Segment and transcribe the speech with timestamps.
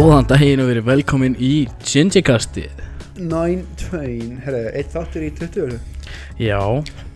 [0.00, 2.78] Góðan daginn og verið velkomin í Gingerkastið
[3.20, 3.98] 9-2,
[4.46, 5.74] herru, eitt þáttur í 20
[6.40, 6.56] Já,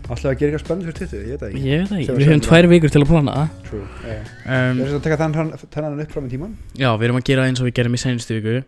[0.05, 1.63] Alltaf að gera eitthvað spennandi fyrir 20, ég veit það ekki.
[1.65, 3.55] Ég veit það ekki, við höfum tvær vikur til að plana það.
[3.65, 4.29] True, yeah.
[4.45, 7.25] um, Við erum að taka þennan þennan upp fram í tíman Já, við erum að
[7.31, 8.61] gera eins og við gerum í senstu viku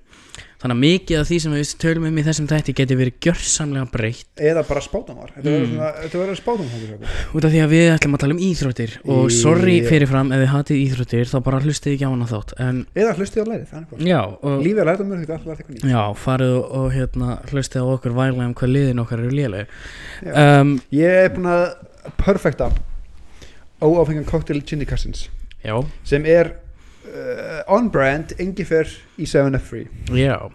[0.57, 3.91] Þannig að mikið af því sem við tölum um í þessum tætti geti verið gjörsamlega
[3.93, 4.25] breytt.
[4.41, 6.39] Eða bara spátumar Þetta verður Mm.
[6.39, 6.71] spátum
[7.37, 10.41] Út af því að við ætlum að tala um íþróttir Og Í- sorry fyrirfram ef
[10.41, 13.67] þið hatið íþróttir Þá bara hlustið ekki á hana þátt En Eða hlustið á lærið,
[14.65, 15.87] Lífið er lært um er alltaf eitthvað nýtt.
[15.93, 19.31] Já farið og, hérna, hlustið á okkur væglega um hvað liðin okkar eru
[20.25, 20.59] Já.
[20.61, 21.65] um, Ég er búin að
[22.17, 22.71] perfekta
[23.81, 24.61] óáfengan cocktail
[25.65, 26.55] Já, sem er
[27.07, 29.87] uh, on brand, engifer í 7F free.
[30.15, 30.49] Já.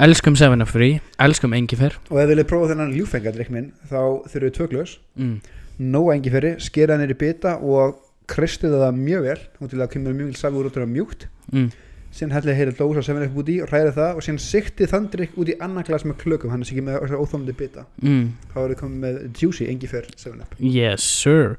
[0.00, 1.96] Elskum 7up free, elskum engifer.
[2.08, 4.98] Og ef þið viljið prófa þennan ljúfengadrykk minn þá þurfið tvö glös.
[5.18, 5.40] Mm.
[5.80, 7.98] nóg engiferri, skera hann í bita og
[8.30, 9.38] kristið það mjög vel.
[9.60, 11.26] Og til að kemur mjög safi úr út af mjúkt.
[11.52, 11.70] Mm.
[12.10, 15.04] síðan hellið heila dós á 7F út í og hræði það og síðan siktið þann
[15.12, 17.84] drykk út í annan glas með klökum hann er ekki með óþómandi bita.
[18.02, 18.24] Mm.
[18.50, 21.54] þá er þið komið með juicy engifer 7Up Yes sir.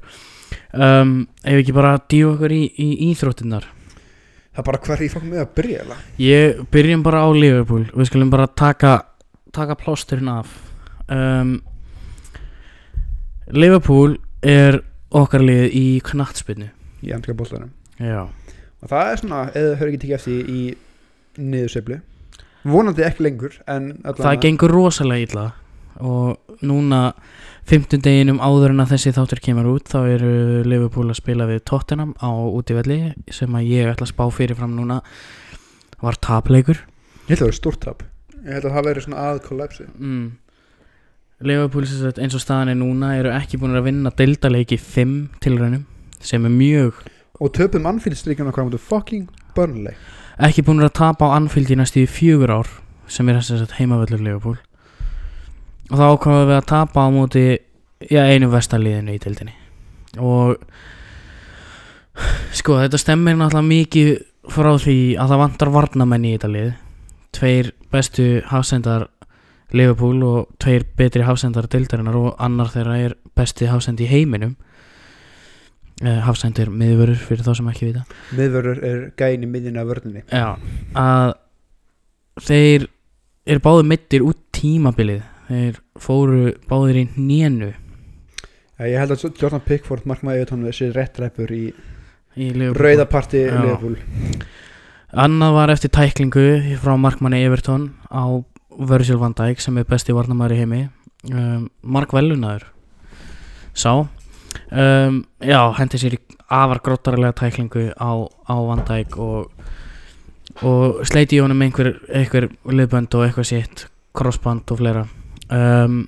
[0.76, 3.64] Um, Ef ekki bara díu okkur í, í íþróttinnar
[4.52, 5.98] það er bara hver ég fokk með að byrja eða?
[6.22, 7.86] Ég byrjum bara á Liverpool.
[7.96, 8.94] Við skulum bara taka,
[9.52, 10.52] taka plásturinn af.
[11.08, 11.56] Um,
[13.52, 14.80] Liverpool er
[15.12, 16.70] okkar lið í knattspinnu
[17.02, 17.72] í andrika bóltanum
[18.82, 20.62] og það er svona, eða höfðu ekki tekið eftir í
[21.42, 21.98] niðurseflu
[22.62, 25.46] vonandi ekki lengur en Það gengur rosalega illa.
[26.02, 27.12] Og núna
[27.68, 30.32] fimmtundeginum áður en að þessi þáttur kemur út þá eru
[30.66, 35.00] Liverpool að spila við Tottenham á útivelli sem að ég ætla að spá fyrirfram núna
[36.02, 36.82] var tapleikur.
[37.28, 38.02] Ég held að það er stórt tap.
[38.42, 39.86] Ég held að það verið svona að kollapsi.
[39.94, 40.24] Mm.
[41.42, 45.86] Liverpool eins og staðan er núna eru ekki búin að vinna deildaleiki 5 tilraunum
[46.22, 47.00] sem er mjög
[47.42, 49.96] og töpum anfélstríkjana hvað mútu fucking Burnley.
[50.42, 52.70] Ekki búin að tapa á Anfield í næstu fjögur ár
[53.10, 54.60] sem er þess að heimavöllur Liverpool
[55.92, 57.44] og þá ákvaðum við að tapa á móti
[58.08, 59.54] já, einu vestarliðinu í deildinni.
[60.22, 60.56] Og
[62.56, 64.12] sko þetta stemmir náttúrulega mikið
[64.52, 66.70] frá því að það vantar varnamenn í þetta lið.
[67.32, 69.08] Tveir bestu hafsendar
[69.72, 74.56] Liverpool og tveir betri hafsendar deildarinnar og annar þeirra er besti hafsend í heiminum.
[76.02, 78.02] Eh, hafsend er miðvörur fyrir þá sem ekki vita.
[78.36, 80.24] Miðvörður er gæin í miðjuna af vörninni.
[80.28, 80.56] Já,
[80.98, 81.34] að
[82.48, 82.88] þeir
[83.46, 85.22] eru báðir mittir út tímabilið
[85.52, 87.72] þeir fóru báðir í nénu.
[88.78, 91.64] Ja, ég held að Jordan Pickford markmaði tónu þessi réttræpur í
[92.40, 93.44] í rauðaparti
[95.12, 96.46] Annað var eftir tæklingu
[96.80, 98.40] frá markmanni Everton á
[98.72, 100.80] Virgil van Dijk sem er besti varnamæður í heimi.
[101.28, 102.64] Um, Mark Vellunaður
[103.76, 104.08] sá.
[104.72, 109.52] Um, Já, hendi sér í afar gróttarlega tæklingu á, á van Dijk og,
[110.64, 113.86] og sleiti í honum einhver, einhver liðbönd og eitthvað sitt
[114.16, 115.04] crossband og fleira
[115.50, 116.06] um,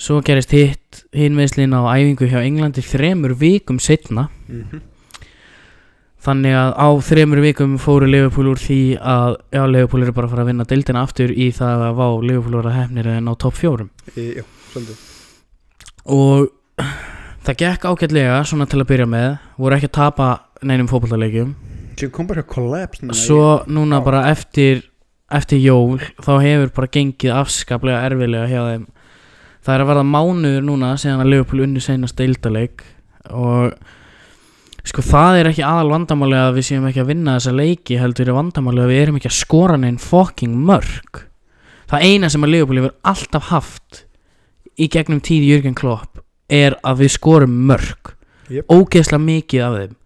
[0.00, 4.80] Svo gerist hitt hinn meðslinn á æfingu hjá Englandi þremur vikum setna mm -hmm.
[6.20, 10.30] Þannig að á þremur vikum fóru Liverpool úr því að já, Liverpool eru bara að
[10.34, 13.34] fara að vinna deildina aftur í það að vá Liverpool voru að hefnir en á
[13.40, 13.88] topp fjórum.
[14.16, 14.98] Já, svolítið.
[16.04, 16.50] Og
[17.46, 20.28] það gekk ágætlega svona til að byrja með voru ekki að tapa
[20.62, 20.88] neinum
[23.16, 24.89] í- svo núna bara eftir
[25.30, 28.84] eftir jól þá hefur bara gengið afskaplega erfilega hjá þeim.
[29.60, 32.84] Það er að verða mánuður núna síðan að Liverpool unni seinast deildaleg
[33.30, 33.74] og
[34.88, 38.30] sko það er ekki aðal vandamáli að við séum ekki að vinna þessa leiki heldur
[38.30, 41.26] er vandamáli að við erum ekki að skora neinn fucking mörg
[41.90, 44.00] það eina sem að Liverpool hefur alltaf haft
[44.80, 48.14] í gegnum tíð Jürgen Klopp er að við skorum mörg
[48.50, 48.66] Jep.
[48.66, 49.96] ógeðslega mikið af þeim.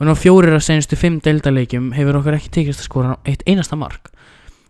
[0.00, 3.78] Og ná fjórir af senstu fimm deildaleikjum hefur okkur ekki tekist að skora eitt einasta
[3.78, 4.11] mark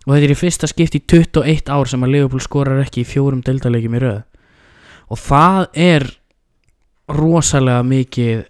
[0.06, 3.08] og þetta er í fyrsta skipt í 21 ár sem að Liverpool skorar ekki í
[3.08, 4.22] fjórum deildaleikjum í röð.
[5.12, 6.06] Og það er
[7.12, 8.46] rosalega mikið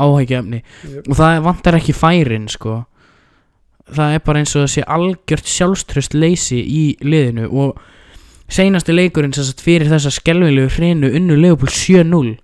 [0.00, 1.08] áhyggjöfni Jep.
[1.08, 2.84] og það vantar ekki færin sko.
[3.94, 7.50] Það er bara eins og það sé algjört sjálfströst leysi í liðinu.
[7.52, 7.76] Og
[8.52, 12.34] seinasti leikurinn sem fyrir þessa skelvilegu hrinu unnu Leopold 7-0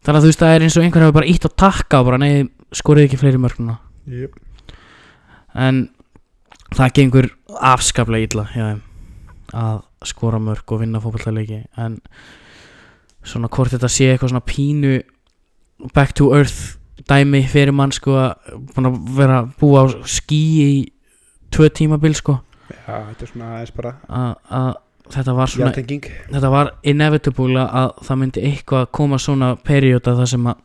[0.00, 2.08] þannig að þú veist það er eins og einhver hefur bara ítt á takka og
[2.10, 2.32] bara nei
[2.76, 3.78] skorið ekki fleiri mörguna
[4.10, 4.36] Jep.
[5.54, 5.88] En
[6.76, 7.30] það gengur
[7.60, 8.82] afskaplega illa þeim
[9.56, 11.98] að skora mörg og vinna fótballtaleiki en
[13.26, 15.00] svona hvort þetta sé eitthvað svona pínu
[15.94, 16.76] back to earth
[17.08, 20.70] dæmi fyrir mann sko að að vera að búa á skí í
[21.50, 22.38] tvö tímabil sko.
[22.70, 24.70] Já, þetta er svona aðeins bara að að
[25.10, 30.50] þetta var svona þetta var inevitable að það myndi eitthvað koma svona perióda þar sem
[30.52, 30.60] að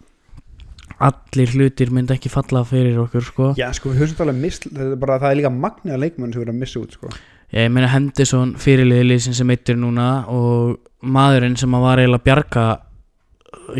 [1.03, 4.91] allir hlutir myndi ekki falla fyrir okkur sko Já, sko, við höfum alveg mist það
[4.93, 7.11] er, bara, það er líka magniða leikmenn sem við erum að missa út sko.
[7.55, 12.65] ég meina Henderson fyrirliðið sem eittir núna og maðurinn sem að var eiginlega að bjarga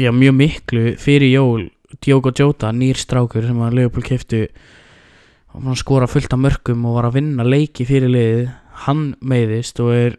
[0.04, 1.70] já, mjög miklu fyrir jól
[2.04, 4.42] Diogo Jota, nýr strákur sem að Leopold keftu
[5.56, 8.50] og skora fullt af mörgum og var að vinna leiki fyrir liðið,
[8.86, 10.18] hann meiðist og er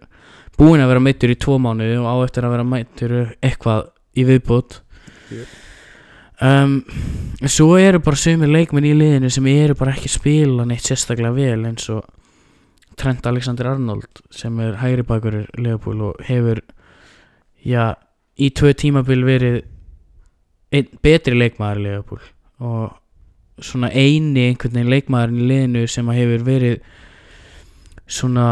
[0.56, 4.25] búinn að vera meittur í tvo mánu og á eftir að vera meittur eitthvað í
[4.25, 4.81] viðbútt
[5.28, 5.66] Jep.
[6.41, 6.81] Um,
[7.47, 11.65] svo eru bara sömur leikmenn í liðinu sem eru bara ekki spila neitt sérstaklega vel
[11.69, 12.05] eins og
[12.97, 16.62] Trent Alexander Arnold sem er hægri bakur Leopold og hefur
[17.61, 17.94] já,
[18.41, 19.59] í tvö tímabil verið
[20.73, 22.31] einn betri leikmaður Leopold
[22.65, 26.81] og svona eini einhvern veginn leikmaðurinn í liðinu sem hefur verið
[28.06, 28.49] svona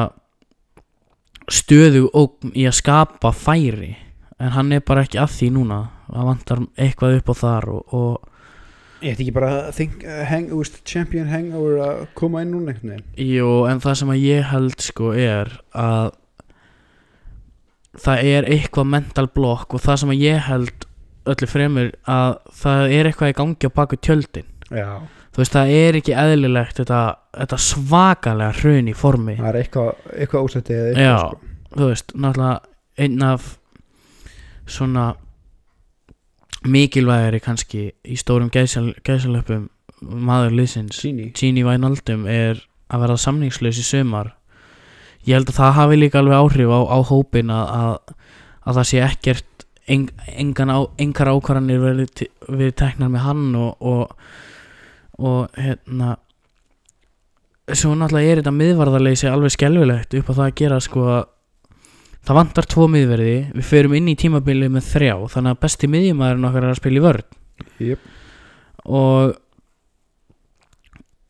[1.53, 3.95] stöðu ógn í að skapa færi
[4.41, 5.81] en hann er bara ekki að því núna
[6.15, 8.31] það vantar eitthvað upp á þar og, og
[9.05, 12.73] Ég ætti ekki bara think, uh, hang, úst, champion hangover að koma inn núna
[13.21, 16.15] jú, en það sem að ég held sko er að
[18.01, 20.87] það er eitthvað mental block og það sem að ég held
[21.35, 24.89] öllu fremur að það er eitthvað í gangi á baku tjöldin Já,
[25.35, 27.03] þú veist það er ekki eðlilegt þetta,
[27.37, 31.19] þetta svakalega hrun í formi það er eitthvað, eitthvað ósætti eða eitthvað Já.
[31.21, 31.53] sko.
[31.75, 33.51] þú veist, náttúrulega einn af
[34.71, 35.07] svona
[36.65, 39.69] mikilvægari kannski í stórum gæsal, gæsalöpum
[40.05, 41.03] maður liðsins.
[41.37, 42.63] Gini Wijnaldum er
[42.93, 44.35] að vera samningslaus í sömar
[45.25, 48.17] ég held að það hafi líka alveg áhrif á, á hópin að, að,
[48.65, 53.73] að það sé ekkert en, engan á, engar ákvarðanir verið, verið teknar með hann og,
[53.81, 54.15] og,
[55.21, 56.17] og hérna
[57.73, 61.23] svo náttúrulega er þetta miðvarðarleysi alveg skelfilegt upp á það að gera sko að
[62.25, 63.37] það vantar tvo miðverði.
[63.55, 67.00] Við förum inn í tímabilið með þrjá þannig að besti miðjumæðurinn okkar er að spila
[67.00, 67.41] í vörn.
[67.85, 68.12] Yep.
[68.85, 69.35] og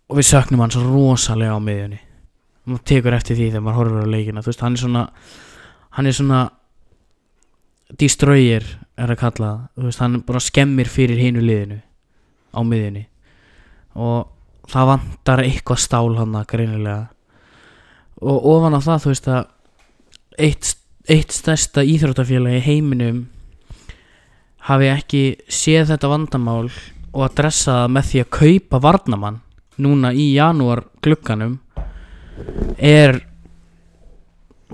[0.08, 2.00] og við söknum hans rosalega á miðjunni.
[2.64, 4.44] Maður tekur eftir því þegar maður horfir á leikina.
[4.44, 5.05] Þú veist, hann er svona
[5.96, 6.43] hann er svona
[8.00, 8.69] destroyer
[8.99, 9.64] er að kalla það.
[9.75, 11.81] þú veist, hann bara skemmir fyrir hinu liðinu
[12.55, 13.05] á miðjunni.
[13.94, 17.08] Og það vantar eitthvað stál hann greinilega.
[18.23, 19.43] Og ofan á það þú veist að
[20.38, 20.75] eitt,
[21.11, 23.25] eitt stærsta íþróttafélagi heiminum
[24.69, 25.23] hafi ekki
[25.53, 26.71] séð þetta vandamál
[27.12, 29.43] og að dressa það með því að kaupa varnamann
[29.85, 31.59] núna í janúar glugganum
[32.79, 33.21] er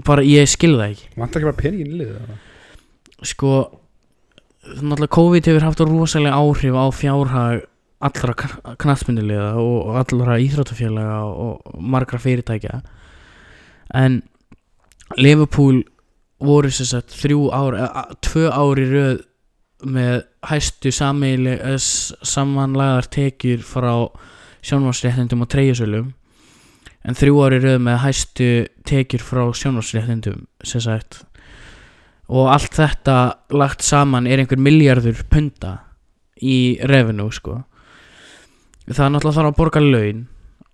[0.07, 1.11] bara ég skil það ekki.
[1.19, 3.53] Vantar ekki bara peningin í liðið sko
[4.71, 7.67] náttúrulega COVID hefur haft rosalega áhrif á fjárhag
[8.01, 8.35] allra
[8.81, 12.81] knastmyndilega og og allra íþróttafélaga og margra fyrirtækja.
[13.95, 14.23] En
[15.19, 15.83] Liverpool
[16.41, 17.77] voru sem sagt þrjú ár,
[18.25, 19.19] tvö ári röð
[19.81, 23.93] með hæstu sameili, samanlæðar tekjur frá
[24.67, 26.11] sjónvarsréttindum og treyjusölum
[27.09, 28.51] en þrjú ári röð með hæstu
[28.89, 31.23] tekjur frá sjónvarsréttindum sem sagt.
[32.31, 33.17] Og allt þetta
[33.57, 35.79] lagt saman er einhver miljardur punta
[36.41, 37.63] í revenue sko.
[38.91, 40.23] Það er náttúrulega þarf að borga laun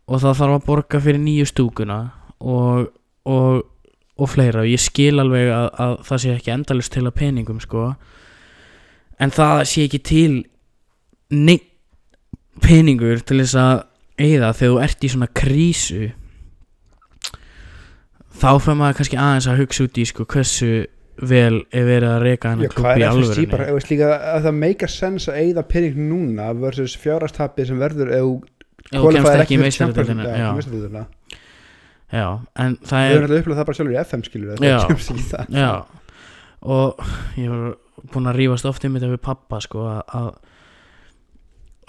[0.06, 1.99] og það þarf að borga fyrir nýju stúkuna
[2.40, 2.90] og,
[3.28, 3.64] og,
[4.16, 7.61] og fleira og ég skil alveg að, að það sé ekki endalist til að peningum
[7.61, 7.87] sko.
[9.20, 10.32] En það sé ekki til
[11.32, 11.73] neitt
[12.64, 13.75] peningur til þess að
[14.16, 16.11] eigða þegar þú ert í svona krísu.
[18.37, 20.70] Þá fyrir maður kannski aðeins að hugsa út í sko hversu
[21.16, 24.00] vel er verið að reyka hvað klubb er í alvörunni?
[24.04, 29.12] að það make a sense að eigða pening núna versus fjárhastapið sem verður ef þú
[29.16, 31.06] kemst ekki í meistaradeildina
[32.12, 32.26] já,
[32.62, 34.78] en það Við er erum alltaf upplega það bara sjálfur í FM skilur Já.
[35.32, 35.72] það í já,
[36.62, 37.02] og
[37.40, 37.75] ég var
[38.12, 40.30] búinn að rífast oft um þetta við pappa sko að að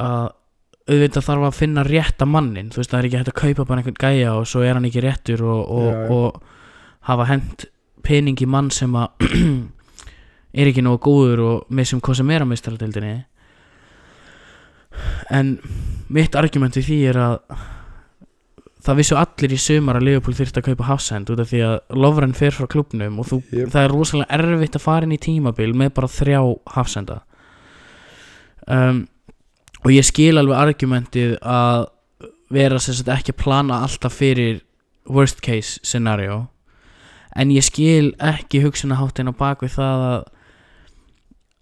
[0.07, 0.27] að
[0.87, 3.81] auðvitað þarf að finna rétta mannin þú veist það er ekki hægt að kaupa bara
[3.81, 6.11] einhvern gæja og svo er hann ekki réttur og, og, Já, já.
[6.15, 7.65] og hafa hent
[8.07, 9.27] pening í mann sem að
[10.57, 13.15] er ekki nógu góður og með sem hvað sem er á meistaradeildinni
[15.37, 15.51] en
[16.13, 17.35] mitt argument við því er að
[18.87, 21.75] það vissu allir í sumar að Liverpool þyrfti að kaupa Hafsend út af því að
[21.99, 23.71] Lovren fer frá klubnum og þú, Jep.
[23.73, 26.39] það er rosalega erfitt að fara inn í tímabil með bara þrjá
[26.75, 27.19] Hafsenda
[28.71, 29.03] um,
[29.83, 31.87] og ég skil alveg argumentið að
[32.53, 34.61] vera sagt ekki að plana alltaf fyrir
[35.07, 36.45] worst case scenario
[37.35, 40.19] en ég skil ekki hugsunaháttin á bakvið það að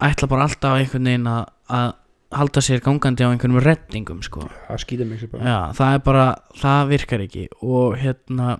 [0.05, 1.93] ætla bara alltaf einhvern veginn að, að
[2.35, 4.45] halda sér gangandi á einhvernum reddingum sko.
[4.67, 5.43] Það skýta mig sér bara.
[5.47, 6.27] Já, það er bara,
[6.61, 7.47] það virkar ekki.
[7.63, 8.59] Og hérna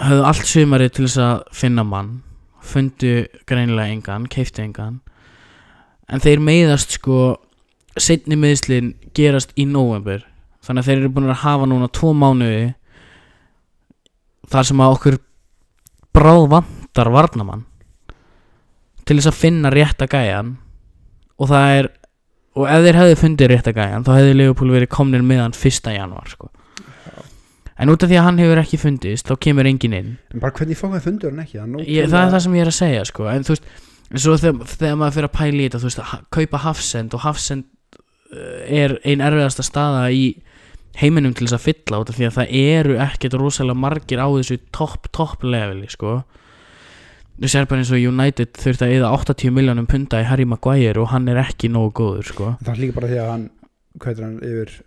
[0.00, 2.18] höfðu allt sumarið til þess að finna mann
[2.60, 3.14] fundu
[3.48, 5.00] greinilega engan, keiftu engan.
[6.10, 7.38] En þeir meiðast sko
[7.98, 10.22] setni meðslin gerast í november
[10.64, 12.70] þannig að þeir eru búin að hafa núna tvo mánuði
[14.50, 15.18] þar sem að okkur
[16.14, 17.64] bráð vantar varnamann
[19.06, 20.56] til þess að finna rétta gæjan
[21.40, 21.90] og það er
[22.58, 25.92] og ef þeir hefði fundið rétta gæjan þá hefði Leopold verið komnir með hann 1.
[25.94, 26.50] januar sko.
[27.80, 30.54] en út af því að hann hefur ekki fundist þá kemur enginn inn en bara
[30.56, 33.28] hvernig fókaði fundur hann ekki ég, það er það sem ég er að segja sko.
[33.30, 33.70] en þú veist,
[34.10, 37.16] en svo þegar, þegar maður fyrir að pæla í þetta þú veist, að kaupa Hafsend
[37.16, 37.68] og Hafsend
[38.34, 40.24] uh, er ein erfiðasta staða í
[40.98, 44.26] heiminum til þess að fylla út af því að það eru ekkert rosalega margir á
[44.26, 46.18] þessu topp, topp leveli sko
[47.40, 51.00] þú sér bara eins og United þurft að eða 80 miljónum punta í Harry Maguire
[51.00, 53.46] og hann er ekki nógu góður sko það er líka bara því að hann
[53.98, 54.78] hvað er hann yfir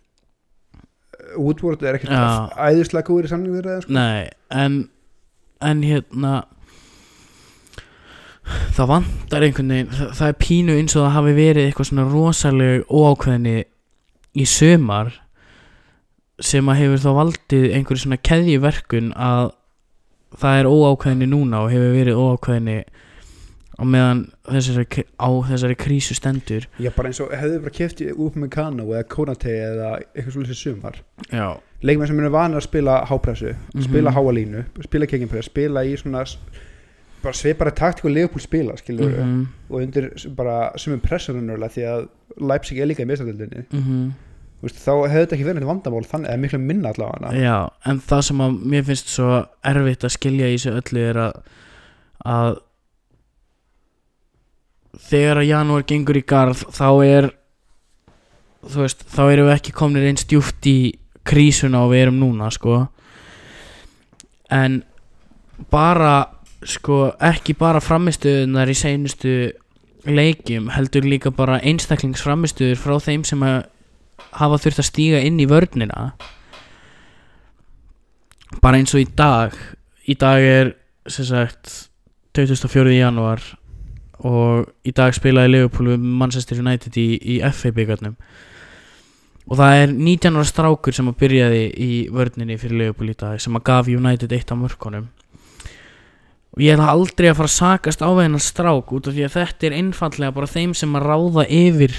[1.33, 2.49] Woodward er ekkert Já.
[2.69, 3.93] æðislega góður í samning við það sko.
[3.95, 4.75] Nei, en
[5.63, 6.33] en hérna
[8.75, 12.07] það vantar einhvern veginn það, það er pínu eins og það hafi verið eitthvað svona
[12.11, 13.55] rosaleg óákveðni
[14.33, 15.13] í sömar
[16.43, 19.53] sem að hefur þá valdið einhverju svona keðjiverkun að
[20.41, 22.77] það er óákveðni núna og hefur verið óákveðni
[23.73, 26.67] á meðan þessari, á þessari krísu stendur.
[26.79, 30.59] Já bara eins og hefðu bara kefti upp með Kano eða Konate eða eitthvað svolítið
[30.59, 30.99] sumar.
[31.31, 31.47] Já,
[31.81, 33.83] leikmenn sem eru vanir að spila hápressu Mhm.
[33.87, 36.25] spila háalínu, spila kekinpress spila í svona
[37.23, 42.07] bara svipara taktík og Leopold spila skilur mhm, og undir bara sumum pressununurlega því að
[42.41, 43.65] Leipzig er líka í mestardildinni
[44.63, 47.31] mhm þá hefði þetta ekki verið vandamál þannig eða miklu minna allavega.
[47.35, 47.57] Já,
[47.89, 49.39] en það sem að mér finnst svo
[49.73, 51.39] erfitt að skilja í þessu öllu er að,
[52.33, 52.51] að
[55.09, 57.29] þegar að janúar gengur í garð þá er
[58.63, 60.77] þú veist, þá erum við ekki komnir eins djúft í
[61.27, 62.85] krísuna og við erum núna sko.
[64.53, 64.81] En
[65.73, 66.15] bara
[66.63, 69.35] sko ekki bara framistuðunar í seinustu
[70.07, 73.61] leikjum heldur líka bara einstaklingsframistuður frá þeim sem að
[74.39, 76.13] hafa þurft að stíga inn í vörnina
[78.61, 79.55] bara eins og í dag
[80.09, 80.73] í dag er
[81.09, 81.73] sem sagt
[82.37, 82.93] 24.
[82.95, 83.43] janúar
[84.23, 88.15] og í dag spilaði við Manchester United í, í FA byggarnum
[89.43, 93.41] og það er 19 ára strákur sem að byrjaði í vörninni fyrir Liverpool í dag
[93.43, 95.09] sem að gaf United eitt af mörkunum
[96.53, 99.35] og ég ætla aldrei að fara að sakast á hennar strák út af því að
[99.39, 101.95] þetta er einfallega bara þeim sem að ráða yfir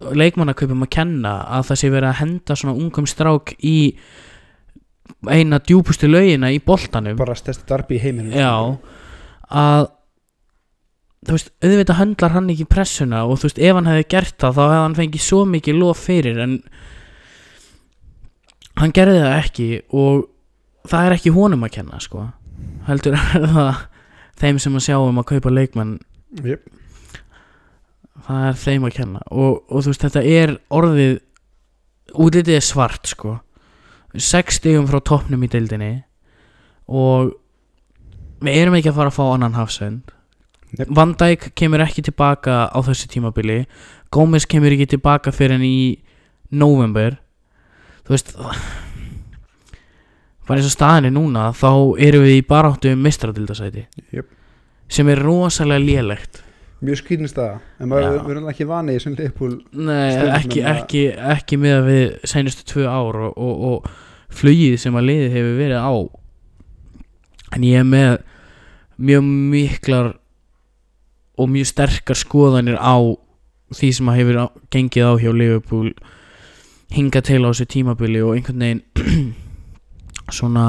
[0.00, 3.78] leikmannaköpum að kenna að það sé verið að henda svona ungum strák í
[5.28, 7.18] eina djúpustu laugina í boltanum.
[7.20, 8.32] Bara stærsti darbi í heiminum.
[8.32, 8.78] Já.
[9.50, 9.90] Að
[11.26, 14.56] þú veist, auðvitað höndlar hann ekki pressuna og þú veist, ef hann hefði gert það
[14.56, 16.56] þá hefði hann fengið svo mikið lof fyrir en
[18.80, 20.28] hann gerði það ekki og
[20.88, 22.26] það er ekki honum að kenna sko.
[22.88, 23.86] Heldur það
[24.40, 25.98] þeim sem að sjá um að kaupa leikmann
[26.40, 26.64] yep.
[28.26, 29.22] Það er þeim að kenna.
[29.30, 31.12] Og, og þú veist þetta er orðið
[32.14, 33.36] útlitið er svart sko.
[34.16, 35.92] Sex stigum frá toppnum í deildinni.
[36.90, 37.32] Og
[38.42, 40.14] við erum ekki að fara að fá annan hafsend.
[40.78, 40.86] Nei.
[40.94, 43.64] Van Dijk kemur ekki tilbaka á þessu tímabili.
[44.14, 45.98] Gómez kemur ekki tilbaka fyrir en í
[46.50, 47.16] november
[48.04, 48.34] þú veist
[50.46, 51.70] bara eins og staðinni núna þá
[52.02, 53.86] erum við í baráttu um mistradildasæti
[54.16, 54.26] Jöp.
[54.90, 56.42] sem er rosalega lélegt
[56.80, 61.02] mjög skýrnum staða en maður erum ekki vanið í sem Leopold Nei, ekki, ekki,
[61.34, 63.90] ekki með að við seinustu tvö ár og, og, og
[64.40, 65.94] flugið sem að liðið hefur verið á.
[67.56, 68.12] En ég er með
[69.00, 70.12] mjög miklar
[71.40, 72.96] og mjög sterkar skoðanir á
[73.74, 74.40] því sem að hefur
[74.72, 75.92] gengið á hjá Liverpool
[76.94, 79.34] hinga til á þessu tímabili og einhvern veginn
[80.36, 80.66] svona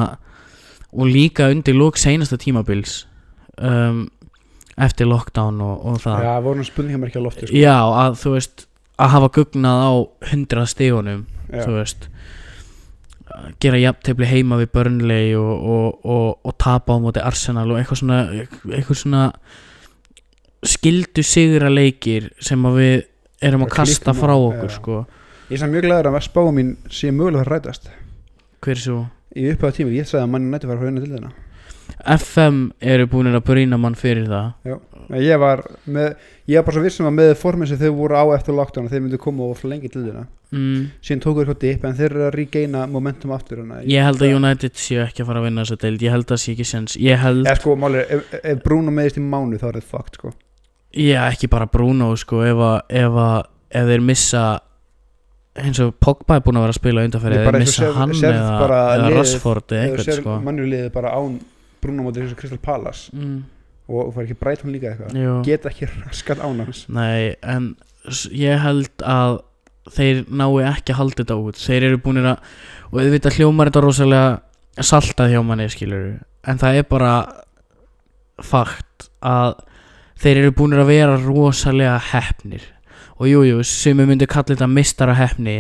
[0.92, 3.06] og líka undir lók seinasta tímabils.
[3.58, 4.10] Um,
[4.82, 6.26] eftir lockdown og, og það.
[6.28, 7.58] Já, voru spurningamerki á lofti sko.
[7.58, 8.66] Já, að þú veist
[9.02, 9.92] að hafa gugnað á
[10.32, 12.08] 100 stígunum þú veist
[13.64, 18.02] gera jafntefli heima við Burnley og, og, og, og tapa á móti Arsenal og eitthvað
[18.04, 19.24] svona eitthvað svona
[20.68, 23.08] skildu sigra leikir sem við
[23.42, 24.76] erum að kasta frá okkur já.
[24.76, 25.00] sko.
[25.50, 27.90] Ég er samt mjög glæður að spáum mín sé mögulega að rætast.
[28.62, 29.00] Hver er svo?
[29.32, 31.32] Í upphæða tími, ég sagði að mann nætti fara að hérna til þeirna
[32.00, 34.78] FM eru búin að brína mann fyrir það
[35.20, 36.14] ég var með,
[36.48, 39.04] ég var bara svo vissum að með formið sem þau voru á eftir lockdown þeir
[39.06, 40.86] myndu koma og fyrir lengi til þeirna mm.
[41.04, 43.82] síðan tóku þeir eitthvað dip en þeir eru að regaina momentum aftur hana.
[43.88, 46.34] Ég held að United séu ekki að fara að vinna þessa deild Ég held að
[46.34, 49.62] það sé ekki sens Ég held eða sko, máli, ef, ef Bruno meðist í mánu
[49.62, 50.34] þá er þetta fucked sko
[50.92, 53.40] Já, ekki bara Bruno sko, ef, að, ef, að,
[53.80, 54.44] ef þeir missa
[55.62, 58.44] eins og Pogba er búin að vera að spila undanferði Ég eða missa hann eða,
[58.96, 60.36] eða Rashford eða eitthvað sko.
[60.46, 61.40] mannjuliðið bara án
[61.82, 63.10] Bruno móti þessu Crystal Palace.
[63.16, 63.40] Mm,
[63.92, 65.16] og fær ekki breyt hún líka eitthvað.
[65.18, 65.38] Jú.
[65.48, 66.86] geta ekki raskat án hans.
[66.90, 67.74] Nei, en
[68.32, 69.42] ég held að
[69.92, 71.60] þeir nái ekki að halda þetta út.
[71.60, 72.54] Þeir eru búinir að
[72.92, 76.06] og auðvitað hljómar þetta rosalega saltað hjá manni skilur
[76.48, 77.14] en það er bara
[78.42, 79.60] fakt að
[80.22, 82.66] þeir eru búinir að vera rosalega hefnir
[83.22, 85.56] og jújú, jú, sumi myndi kalla þetta mistara hefni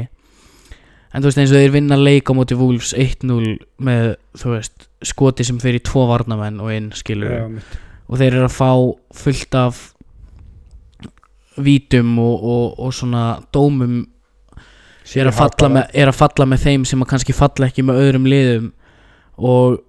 [1.12, 4.88] en þú veist eins og þeir vinna leik á móti Wolves 1-0 með þú veist
[5.06, 7.46] skoti sem fyrir tvo varnamenn og inn skilur Já,
[8.12, 8.72] og þeir eru að fá
[9.24, 9.82] fullt af
[11.62, 14.01] vítum og, og, og svona dómum
[15.15, 18.01] er að, falla með, er að falla með þeim sem að kannski falla ekki með
[18.06, 18.68] öðrum liðum.
[19.41, 19.80] Og,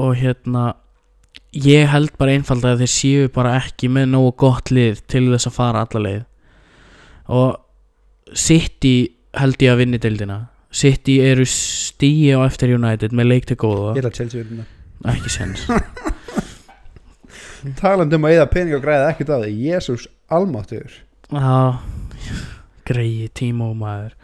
[0.00, 0.72] og hérna
[1.52, 5.50] ég held bara einfald að þeir séu bara ekki með nógu gott lið til þess
[5.50, 6.22] að fara alla leið.
[7.32, 8.96] Og City
[9.38, 10.40] held ég að vinni deildina
[10.72, 13.92] City eru stíi á eftir United með leik til góða.
[13.96, 14.64] Ég ætla að Chelsea vinna
[15.12, 15.66] ekki sens.
[17.80, 20.94] Talandi um að eða pening og græða ekkert að það Jésús almáttugur.
[21.32, 21.58] Já,
[22.88, 24.14] greiði tíma og maður.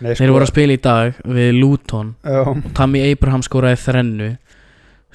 [0.00, 2.12] Nei, sko, Þeir voru að spila í dag við Luton.
[2.24, 4.30] Já, og Tammy Abraham skoraði þrennu.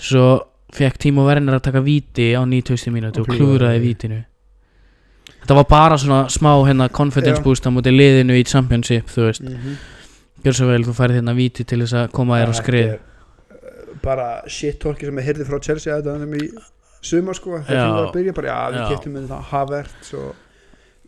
[0.02, 0.28] Svo
[0.74, 2.94] fekk Timo Werner að taka víti á 90.
[2.94, 3.80] mínútu Og og því.
[3.84, 4.22] vítinu.
[5.42, 7.44] Þetta var bara svona smá hérna confidence Já.
[7.44, 9.78] boost á móti liðinu í championship þú veist, mhm.
[10.44, 12.94] Gjör svo vel þú færið hérna víti til þess að koma þér á skrið.
[12.94, 13.02] er,
[13.52, 16.52] uh, bara shit talki sem ég heyrði frá Chelsea að þetta í
[17.02, 17.60] sumar sko.
[17.66, 17.84] Þegar Já.
[17.84, 18.88] það var að byrja bara já við Já.
[18.92, 20.36] keftum með það Havertz og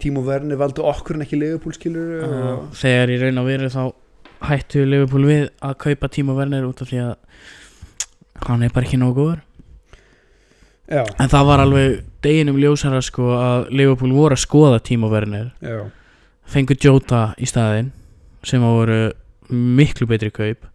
[0.03, 3.83] Timo Werner valdu okkur en ekki Liverpool skilur og, þegar í raun og veru þá
[4.49, 7.13] hættu Liverpool við að kaupa Timo Werner út af því að
[8.47, 9.43] hann er bara ekki nógu góður.
[10.91, 15.53] Já, en það var alveg deginum ljósara sko að Liverpool voru að skoða Timo Werner.
[15.63, 15.85] Já,
[16.43, 17.93] fengu Jota í staðinn
[18.43, 18.99] sem að voru
[19.49, 20.65] miklu betri kaup.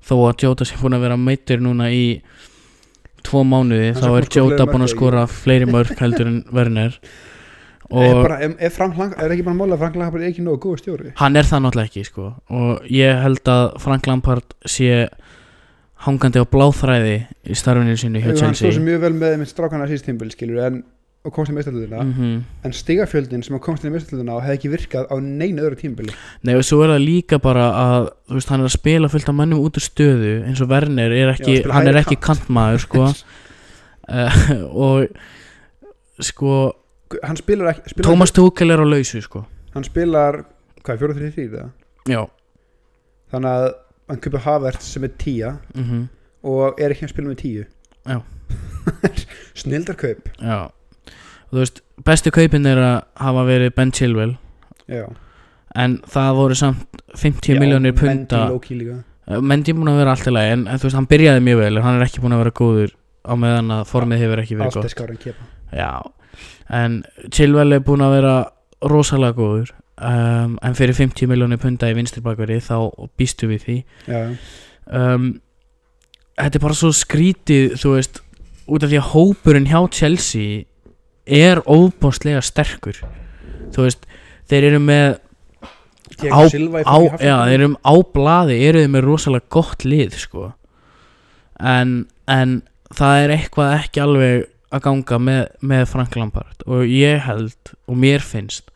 [0.00, 2.20] Þó að Jota sem búin að vera meittur núna í
[3.26, 6.96] tvo mánuði þá er Jota búin að mörk, skora fleiri mörg heldur en Werner.
[7.90, 8.14] Er,
[8.46, 11.12] er, er, Lang, er ekki bara mála að Frank Lampard er ekki nógu góð stjóri?
[11.18, 12.28] Hann er það náttúrulega ekki sko.
[12.54, 15.08] Og ég held að Frank Lampard sé
[16.06, 17.16] hangandi á bláþræði
[17.50, 20.06] í starfinu sinni hjá Jú, hann stóð Chelsea sem mjög vel með með strákana síðst
[20.06, 20.78] tímbil skilur en
[21.20, 25.10] og komst í meistarlutina mm en stigafjöldin sem komst í meistarlutina og hefði ekki virkað
[25.12, 26.14] á neina öðru tímbili
[26.46, 29.36] Nei og svo er það líka bara að veist, hann er að spila fullt af
[29.36, 33.08] mannum út úr stöðu eins og Werner er ekki, Já, hann er ekki kantmaður sko.
[34.08, 34.40] Uh,
[34.86, 36.56] og sko
[37.40, 39.44] spilar ekki spilar Thomas Tuchel er á lausu sko.
[39.74, 40.42] Hann spilar,
[40.84, 41.68] hvað, 4-3-3 eða?
[42.08, 42.22] Já.
[43.30, 43.68] Þannig að
[44.10, 46.08] hann köpur Havertz sem er 10 mm
[46.50, 47.64] og er ekki að spila með 10
[48.08, 48.20] Já.
[49.60, 50.30] snildarkaup.
[50.40, 50.70] Já
[51.50, 54.36] og þú veist, bestu kaupin er að hafa verið Ben Chilwell.
[54.90, 55.04] Já,
[55.74, 58.46] en það voru samt 50 miljónir punta
[59.30, 61.42] Eh, Mendy er búin að vera allt í lagi en, en þú veist, hann byrjaði
[61.46, 64.42] mjög vel en hann er ekki búin að vera góður á meðan að formið hefur
[64.42, 65.04] ekki verið gott.
[65.04, 65.46] En kepa.
[65.76, 65.90] Já,
[66.80, 66.96] en
[67.28, 68.34] Chilwell er búinn að vera
[68.90, 69.70] rosalega góður.
[70.00, 72.88] Um, en fyrir 50 miljónir punta í vinstri bakveri þá
[73.20, 73.76] býstu við því.
[74.08, 74.20] Já,
[74.96, 75.30] um,
[76.40, 78.22] Þetta er bara svo skrítið þú veist,
[78.64, 80.62] út af því að hópurinn hjá Chelsea
[81.30, 83.00] er óbóstlega sterkur.
[83.74, 84.06] Þú veist,
[84.50, 85.18] þeir eru með
[86.28, 86.82] á, frammi
[87.22, 90.50] já, þeir eru á blaði eru þeir með rosalega gott lið sko.
[91.60, 92.60] en, en
[92.96, 96.66] það er eitthvað ekki alveg að ganga með, með Frank Lampard.
[96.66, 98.70] Og ég held og mér finnst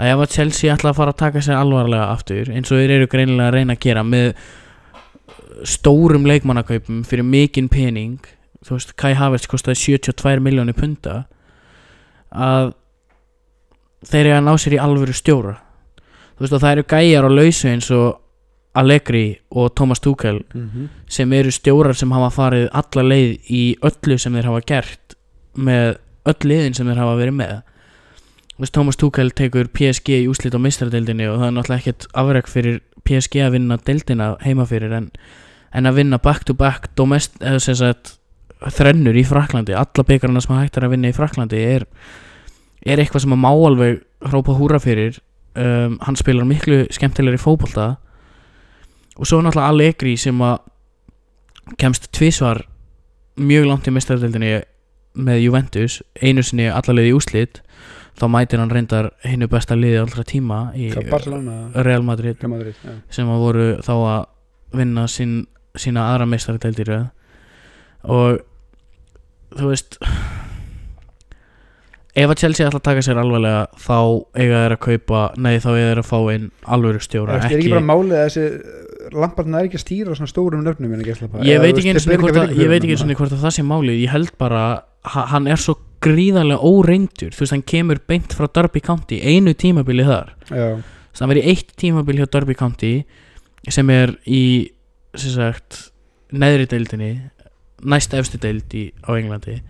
[0.00, 2.96] að ef að Chelsea ætla að fara að taka sér alvarlega aftur eins og þeir
[2.96, 4.30] eru greinilega að reyna að gera með
[5.68, 8.30] stórum leikmannakaupum fyrir mikinn pening
[8.64, 11.24] þú veist, Kai Havertz kostaði 72 miljónir punta
[12.32, 12.72] að
[14.10, 15.56] þeir eru að ná sér í alvöru stjóra
[16.36, 18.18] þú veist og það eru gæjar á lausu eins og
[18.80, 20.88] Allegri og Thomas Tuchel Mhm.
[21.08, 25.14] sem eru stjórar sem hafa farið alla leið í öllu sem þeir hafa gert
[25.56, 27.62] með öll liðin sem þeir hafa verið með
[28.60, 32.06] Þú veist, Thomas Tuchel tekur PSG í úslit á meistaradeildinni og það er náttúrulega ekkert
[32.14, 35.10] afrek fyrir PSG að vinna deildina heima fyrir en,
[35.72, 38.18] en að vinna back to back domest, eða sem sagt
[38.68, 41.86] þrennur í Fraklandi, alla byggarna sem hægt er að vinna í Fraklandi er,
[42.84, 45.20] er eitthvað sem að má alveg hrópa húra fyrir.
[45.58, 47.94] Um, hann spilar miklu skemmtilegri fótbolta.
[49.16, 50.60] Og svo náttúrulega Allegri sem að
[51.80, 52.64] kemst tvísvar
[53.40, 54.52] mjög langt í mestaradildinni
[55.20, 57.60] með Juventus einu sinni allarleið í úslit
[58.20, 62.92] þá mætir hann reyndar hinnu besta liði allra tíma í Real Madrid Real Madrid, já.
[63.10, 64.20] sem að voru þá að
[64.76, 65.34] vinna sín,
[65.74, 66.92] sína aðra meistaradeildir
[68.04, 68.42] og
[69.56, 69.98] þú veist
[72.20, 73.96] ef að Chelsea ætla að taka sér alvarlega þá
[74.34, 77.54] eiga þeir að kaupa nei þá eiga þeir að fá inn alvöru Það stjóra er
[77.60, 78.46] ekki bara málið að þessi
[79.10, 80.90] Lampard er ekki að stýra svona stórum nöfnum
[81.46, 84.64] ég veit ekki einu sinni þeir hvort, að- það sé málið ég held bara
[85.14, 89.52] ha- hann er svo gríðarlega óreindur þú veist, hann kemur beint frá Derby County einu
[89.54, 90.30] tímabili þar.
[90.48, 90.84] Þannig
[91.14, 92.92] að hann verið eitt tímabil hjá Derby County
[93.68, 94.70] sem er í
[95.14, 95.90] sem sagt,
[96.32, 97.10] neðri deildinni
[97.82, 99.60] næst efstu deild í, á Englandi.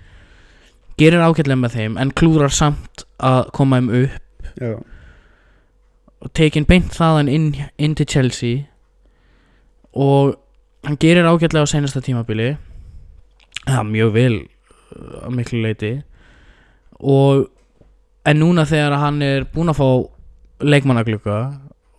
[1.00, 4.48] Gerir ágætlega með þeim en klúrar samt að koma þeim upp.
[4.60, 4.74] Já,
[6.20, 7.48] og tekin beint þaðan inn,
[7.80, 8.66] inn til Chelsea.
[9.96, 10.36] Og
[10.84, 12.56] hann gerir ágætlega á senasta tímabili.
[13.68, 15.98] Ja, mjög vel uh, að miklu leiti
[17.00, 17.48] og
[18.28, 19.88] en núna þegar hann er búinn að fá
[20.60, 21.38] leikmannaglugga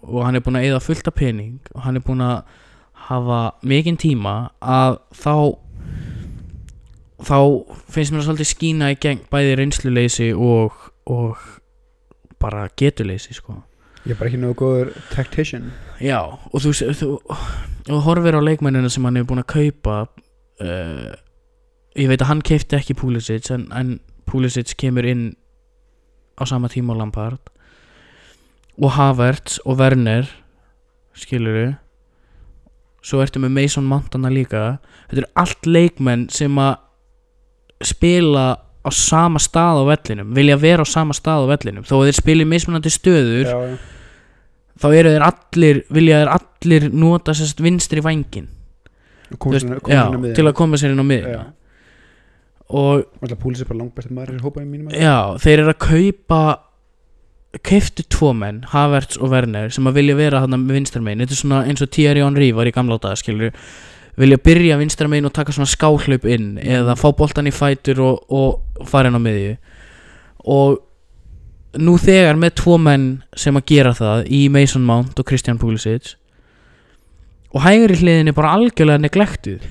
[0.06, 2.44] og hann er búinn að eyða fullt af pening og hann er búinn að
[3.08, 5.34] hafa mikinn tíma að þá
[7.26, 7.38] þá
[7.92, 10.78] finnst mér svolítið skína í gegn bæði reynsluleysi og,
[11.10, 11.42] og
[12.42, 13.60] bara getuleysi sko.
[14.06, 15.70] Ég er bara ekki góður tactician.
[16.02, 17.10] Já, og þú, þú
[17.92, 19.98] og horfir á leikmennina sem hann hefur búin að kaupa
[20.62, 21.12] uh,
[21.98, 25.32] ég veit að hann keipti ekki Pulisic en, en Pulisic kemur inn
[26.40, 27.52] á sama tíma á Lampard
[28.82, 30.30] og Havertz og Werner
[31.18, 31.76] skilur
[33.02, 34.80] svo ertu með Mason Montana líka.
[35.10, 36.78] Þetta eru allt leikmenn sem að
[37.90, 38.46] spila
[38.82, 41.86] á sama stað á vellinum vilja vera á sama stað á vellinum.
[41.86, 43.78] Þó að þeir spili mismunandi stöður já, já,
[44.82, 48.10] þá eru þeir allir vilja þeir allir nota sérst vinstri á
[50.36, 51.10] til að koma sér inn á Já.
[51.12, 51.46] miðjuna
[52.72, 53.06] og
[53.40, 56.42] Púlis er bara langbæstir maður í þessu hópa í mínum já, þeir eru að kaupa
[57.68, 61.42] keiftu tvo menn Havertz og Werner sem að vilja vera þarna með vinstarmein þetta er
[61.42, 63.52] svona eins og Thierry Henry var í gamla átta skilur
[64.20, 68.88] vilja byrja vinstarmein og taka svona skáhlaup inn eða fá boltan í fætur og, og
[68.90, 69.54] fara inn á miðju.
[70.52, 70.80] Og
[71.80, 76.16] nú þegar með tvo menn sem að gera það í Mason Mount og Christian Pulisic
[77.52, 79.64] og hægri hliðin er bara algjörlega neglektuð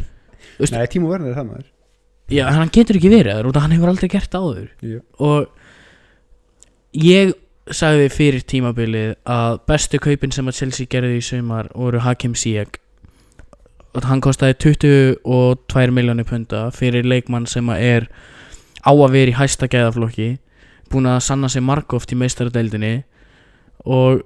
[0.72, 1.70] Nei, Tímo Werner er það maður.
[2.30, 4.68] Já, hann getur ekki verið af hann hefur aldrei gert það áður.
[4.86, 5.48] Já, og
[6.94, 7.32] ég
[7.74, 12.78] sagði fyrir tímabilið að bestu kaupin sem að Chelsea gerði í sumar voru Hakim Ziyech
[14.02, 18.08] hann kostaði 22 miljónir punta fyrir leikmann sem er
[18.82, 20.38] á að vera í hæsta gæðaflokki
[20.90, 22.94] búin að sanna sig margóft í meistaradeildinni
[23.84, 24.24] og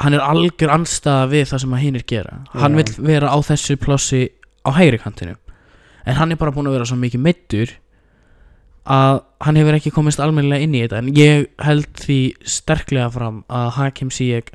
[0.00, 2.40] hann er algjör anstæða við það sem að hinnir gera.
[2.52, 2.80] Hann Já.
[2.80, 4.22] vill vera á þessu plássi
[4.66, 5.36] á hægri kantinu
[6.04, 7.72] en hann er bara búin að vera svo mikið meittur
[8.90, 11.00] að hann hefur ekki komist almennilega inn í þetta.
[11.02, 14.50] En ég held því sterklega fram að Hakim Ziyech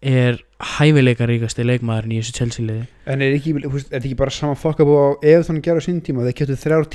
[0.00, 0.38] er
[0.78, 4.92] hæfileikaríkasti leikmaðurinn í þessu Chelsea liði En er ekki, er ekki bara sama fokk upp
[4.96, 6.24] á ef þannig gerði á sín tíma?
[6.24, 6.86] Þeir kjöptu þrjár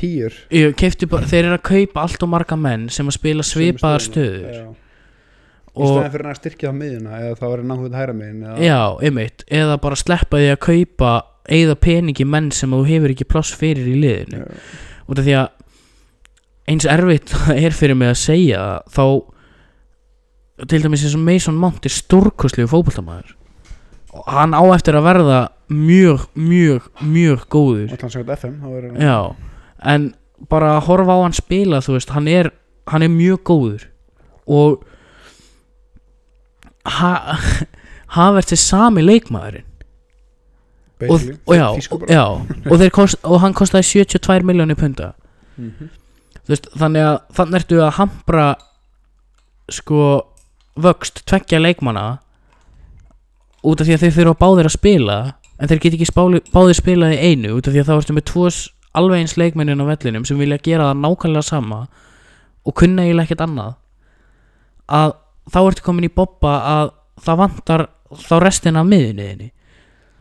[1.11, 4.55] bara, þeir eru að kaupa allt og marga menn sem að spila svipaðar stöður.
[4.55, 4.65] Já.
[5.75, 8.57] Í og staðin fyrir að styrkja það miðjuna eða þá verið náttúrulega hæra miðjun eða...
[8.63, 11.13] já, einmitt, eða bara sleppa því að kaupa
[11.45, 14.45] eigða peningi menn sem þú hefur ekki pláss fyrir í liðinu.
[14.45, 14.65] Já.
[15.05, 15.49] út af því að
[16.71, 19.05] eins erfitt það er fyrir mig að segja það, þá
[20.63, 23.33] til dæmis eins og Mason Mount er stórkostlegu fótboltamaður.
[24.15, 27.91] Og hann á eftir að verða mjög, mjög, mjög góður.
[27.91, 29.17] Allan sagt FM þá verður hann já,
[29.83, 30.05] en
[30.51, 32.51] bara að horfa á hann spila þú veist, hann er,
[32.87, 33.87] hann er mjög góður.
[34.47, 34.85] Og
[36.85, 37.11] ha,
[38.15, 39.67] Havertz er sami leikmaðurinn.
[41.09, 42.23] Og, og, já, og, já,
[42.71, 45.11] og, kost, og hann kostaði 72 miljónir punta.
[45.59, 45.91] Mhm.
[46.45, 48.47] Þú veist, þannig að þannig ertu að hampra
[49.73, 49.99] sko
[50.75, 52.05] vöxt tveggja leikmanna
[53.65, 55.17] út af því að þeir þurfa báðir að spila
[55.59, 58.15] en þeir get ekki spáli, báðir spilað í einu út af því að þá ertu
[58.17, 61.79] með tvo s- alveg eins leikmennin á vellinum sem vilja gera það nákvæmlega sama
[62.65, 63.73] og kunna eiginlega ekkert annað.
[64.89, 65.11] Að
[65.51, 66.91] þá ertu komin í bobba að
[67.25, 67.83] það vantar
[68.15, 69.49] þá restina af miðinniðinni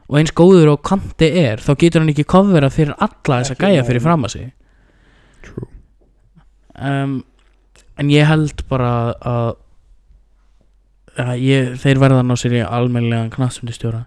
[0.09, 3.65] og eins góður og kanti er þá getur hann ekki kofverað fyrir alla þessa Ekki,
[3.67, 4.51] gæja fyrir fram að sig
[6.81, 7.15] um,
[8.01, 8.91] en ég held bara
[9.21, 9.55] að,
[11.21, 14.05] að ég, þeir verða að ná sér í almennilegan knatsmundi stjóra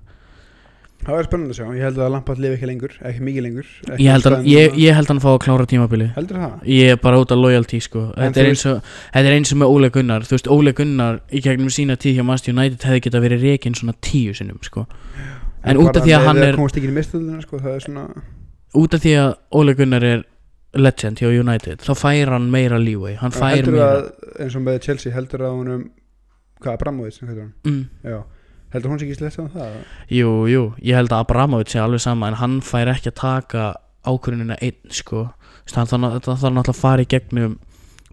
[0.98, 3.68] Það verður spennandi að sjá, ég held að Lampard lifi ekki lengur ekki mikið lengur
[3.86, 6.08] ekki ég held, að, ég, ég held hann fá að klára tímabili
[6.74, 8.08] ég er bara út af loyalty sko.
[8.18, 10.26] En þetta er, og, þetta er eins og með Óle Gunnar.
[10.28, 13.78] Þú veist Óle Gunnar í gegnum sína tíð hjá Master United hefði geta verið rekin
[13.78, 14.88] svona tíu sinnum sko.
[15.68, 16.58] En út af því að hann er
[17.46, 18.08] sko, er svona
[18.82, 19.30] út af því að
[19.62, 20.26] Óle Gunnar er
[20.78, 23.16] legend hjá United þá fær hann meira leeway.
[23.22, 23.94] Hann fær meira.
[23.94, 25.88] að eins og með Chelsea heldur að honum
[26.62, 28.24] hvað, Abramovic, mm.
[28.74, 29.76] Heldur hún sé ekki slett saman það?
[30.12, 33.68] Jú, jú, ég held að Abramovic sé alveg sama en hann fær ekki að taka
[34.08, 35.30] ákvörðunina einn sko.
[35.72, 37.56] Þarf ná- það þarf náttúrulega að fara í gegnum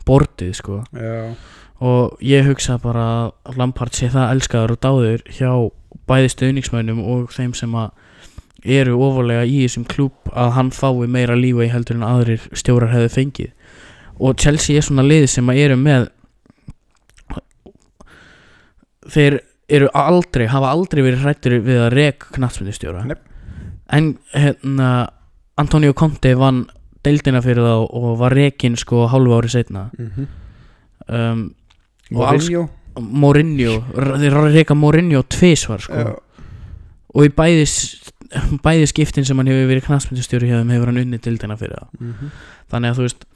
[0.06, 0.78] bortið sko.
[0.94, 1.34] Já,
[1.80, 5.50] og ég hugsa bara að Lampard sé það elskaður og dáður hjá
[6.06, 7.90] bæði stöðningsmönnum og þeim sem að
[8.64, 13.10] eru ofalega í þessum klúb að hann fái meira lífi heldur en aðrir stjórar hefði
[13.18, 13.50] fengið.
[14.22, 16.08] Og Chelsea er svona lið sem að eru með
[19.10, 19.40] þeir
[19.74, 23.16] eru aldrei hafa aldrei verið hrættir við að rek knatsmyndistjóra Nei.
[23.96, 24.90] en hérna
[25.60, 26.64] Antonio Conte vann
[27.04, 30.26] deildina fyrir þá og var rekin sko hálfu ári setna mm
[31.08, 31.54] um,
[32.14, 32.68] Og alls- Mourinho.
[33.00, 33.72] Mourinho,
[34.20, 35.94] þeir reka Mourinho tvisvar sko.
[35.98, 36.12] Já,
[37.14, 38.12] og í bæði, s-
[38.62, 39.86] bæði skiptin sem hann hefur verið
[40.62, 42.30] þeim hefur hann unnið dildina fyrir það mhm.
[42.70, 43.26] þannig að þú veist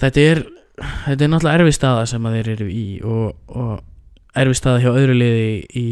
[0.00, 0.42] þetta er
[0.80, 4.90] þetta er náttúrulega erfið staða sem að þeir eru í og, og erfið staða hjá
[4.92, 5.86] öðru liði í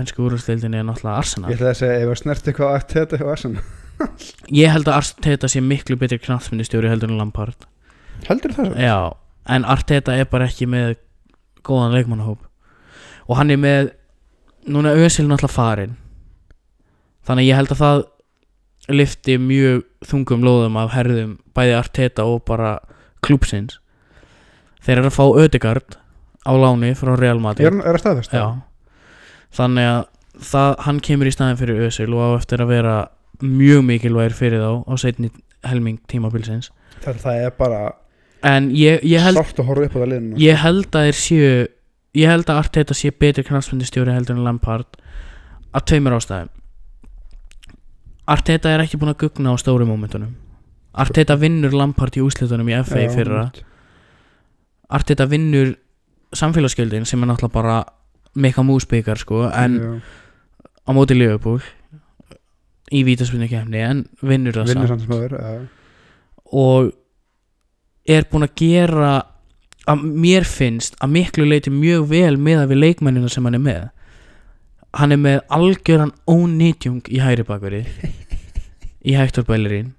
[0.00, 1.52] ennsku úrvarsdeildinni er náttúrulega Arsenal.
[1.52, 3.64] Ég ætla að segja, ef að snert eitthvað að þetta hjá Arsenal?
[4.62, 7.66] Ég held að Arteta sé miklu betri knatsmyndistjóri heldur en Lampard.
[8.26, 8.78] Heldur það svo?
[8.80, 8.96] já,
[9.52, 10.96] en Arteta er bara ekki með
[11.66, 12.40] góðan leikmannahóp.
[13.28, 13.92] Og hann er með
[14.66, 15.94] núna Özil náttúrulega farin
[17.26, 18.02] þannig ég held að það
[18.92, 22.76] lifti mjög þungum lóðum af herðum bæði Arteta og bara
[23.22, 23.78] klúpsins
[24.82, 25.96] þeir eru að fá Ödegard
[26.42, 28.36] á láni frá Real Er, Madrid hann- er að staðfesta?
[28.36, 28.46] já.
[29.52, 30.04] Þannig að
[30.42, 32.94] það, hann kemur í staðin fyrir Özil og á eftir að vera
[33.42, 35.30] mjög mikilvægir fyrir þá á setni
[35.64, 36.70] helming tímabilsins.
[37.04, 37.92] Það, það er bara
[38.42, 40.38] en ég, ég held sárt að horfa upp á það liðinu.
[40.38, 41.68] ég held að þeir séu
[42.14, 44.86] ég held að Arteta sé betri knallspundistjóri heldur en Lampard
[45.74, 46.48] af tveimur ástæðum.
[48.28, 50.34] Arteta er ekki búinn að gugna á stóru momentunum
[50.94, 53.46] Arteta vinnur Lampard í úslitunum í FA fyrra.
[53.48, 53.62] einmitt.
[54.92, 55.74] Arteta vinnur
[56.36, 57.76] samfélagsgjöldin sem er náttúrulega bara
[58.34, 59.92] meka músbyggar sko en Já.
[60.88, 61.60] á móti Liverpool
[62.92, 65.52] í vítaspunni kemni en vinnur það Vinnur samt samt sem aður já.
[66.52, 66.92] og
[68.08, 69.12] er búinn að gera
[69.88, 73.64] að mér finnst að miklu leiti mjög vel með að við leikmennina sem hann er
[73.64, 73.82] með
[75.00, 77.82] hann er með algjöran ónýtjung í hæri bakveri
[79.08, 79.94] í Hector Bellerín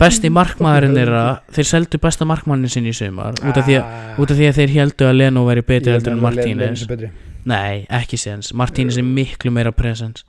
[0.00, 1.22] besti markmaðurinn þeirra
[1.54, 4.14] þeir seldu besta markmannin sinni í sumar út af að, Ah.
[4.20, 6.86] út af því að þeir heldu að Leno væri betri heldur en Martínez.
[7.44, 10.24] nei, ekki séns, Martínez er miklu meira presens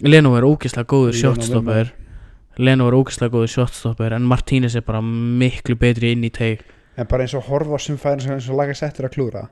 [0.00, 1.88] Leno er ógeðslega góður shotstopper.
[2.58, 6.60] Leno er ógeðslega góður shotstopper en Martínez er bara miklu betri inn í teik
[6.98, 9.48] En bara eins og horfa sem fæðin sem og laga settur að klúra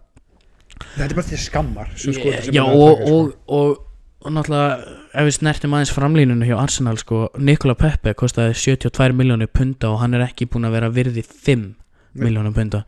[0.96, 3.14] Þetta er bara því skammar sem já að og, sko.
[3.16, 3.79] og, og,
[4.26, 9.50] og náttúrulega ef við snertum aðeins framlínunu hjá Arsenal sko, Nikola Pepe kostaði 72 miljónir
[9.52, 12.24] punta og hann er ekki búinn að vera virði 5 Nei.
[12.24, 12.82] miljónir punta.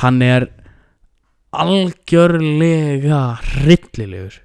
[0.00, 0.48] Hann er
[1.52, 4.38] algjörlega hryllilegur.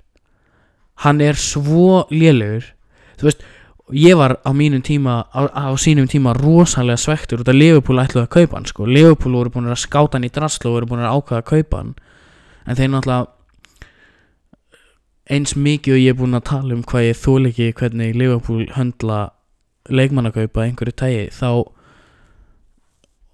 [1.06, 2.74] Hann er svo lélegur.
[3.22, 3.48] Þú veist
[3.96, 8.26] ég var á mínum tíma á, á sínum tíma rosalega svektur út að Liverpool ætlaði
[8.26, 8.90] að kaupa hann sko.
[8.90, 11.82] Liverpool voru búin að skáta hann í drasl og voru búin að ákvaða að kaupa
[11.82, 11.96] hann.
[12.68, 13.37] En þeir náttúrulega
[15.34, 18.68] eins mikið og ég er búin að tala um hvað ég þól ekki hvernig Liverpool
[18.76, 19.24] höndla
[19.92, 21.50] leikmannakaupa að einhverju tægi þá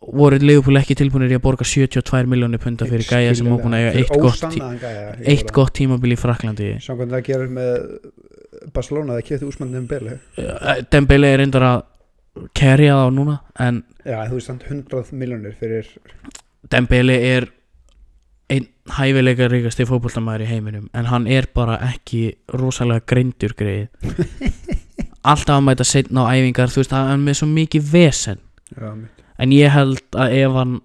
[0.04, 3.78] voru Liverpool ekki tilbúinir í að borga 72 miljónir punta fyrir gæja sem var búin
[3.78, 7.74] að eiga eitt gott, tí gæja eitt gott tímabil í Fraklandi Samkvæmt það gerir með
[8.76, 10.20] Barcelona það kefti úsmannið um Bele
[10.94, 11.84] Dembele er reyndar að
[12.58, 15.94] kerja þá núna en Já, þú veist samt 100 miljónir fyrir
[16.74, 17.52] Dembele er
[18.92, 23.88] hæfileika ríkasti fótboltamæður í heiminum en hann er bara ekki rosalega greindur greið
[25.24, 28.42] alltaf að mæta setna á æfingar þú veist, hann er með svo mikið vesen.
[28.76, 28.90] Já,
[29.40, 30.76] en ég held að ef hann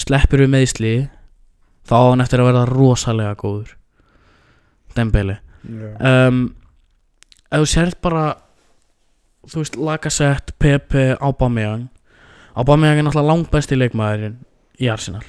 [0.00, 0.94] sleppur við meðsli
[1.88, 3.74] þá á hann eftir að verða rosalega góður.
[4.96, 5.40] Dembele.
[5.64, 6.44] Um,
[7.48, 8.26] ef þú sérð bara
[9.48, 11.88] þú veist Lacazette, Pepe, Aubameyang.
[12.58, 14.40] Aubameyang er náttúrulega langt besti leikmaðurinn
[14.80, 15.24] í Arsenal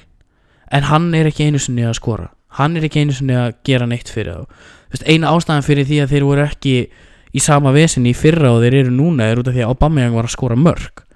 [0.72, 2.30] en hann er ekki einu sinni að skora.
[2.58, 4.66] Hann er ekki einu sinni að gera neitt fyrir þá.
[5.08, 6.74] Eina ástæðan fyrir því að þeir voru ekki
[7.32, 10.16] í sama vesinni í fyrra og þeir eru núna er út af því að Aubameyang
[10.18, 11.06] var að skora mörg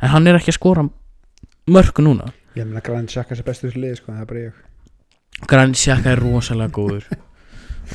[0.00, 0.86] en hann er ekki að skora
[1.68, 2.30] mörg núna.
[2.56, 4.16] Ég meina Grand Xhaka er bestur í liði sko,
[5.44, 7.04] Granit Xhaka er rosalega góður.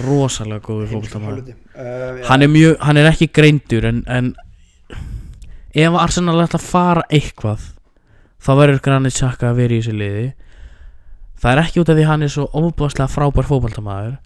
[0.06, 1.56] Rosalega góður Hálfviti.
[1.76, 2.46] uh, hann
[2.80, 4.36] hann er ekki greindur en, en
[5.74, 7.66] ef Arsenal ætla að fara eitthvað
[8.42, 10.28] þá verður Granit Xhaka að vera í þessu liði
[11.42, 14.18] það er ekki út af því hann er svo óbúðslega frábær fótballtamaður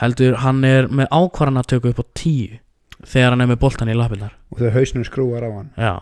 [0.00, 2.60] heldur hann er með ákvarðan að tökja upp á tíu
[3.00, 4.32] þegar hann er með boltan í lappirnar.
[4.52, 5.70] Og þegar hausnum skrúar á hann.
[5.76, 5.94] Já.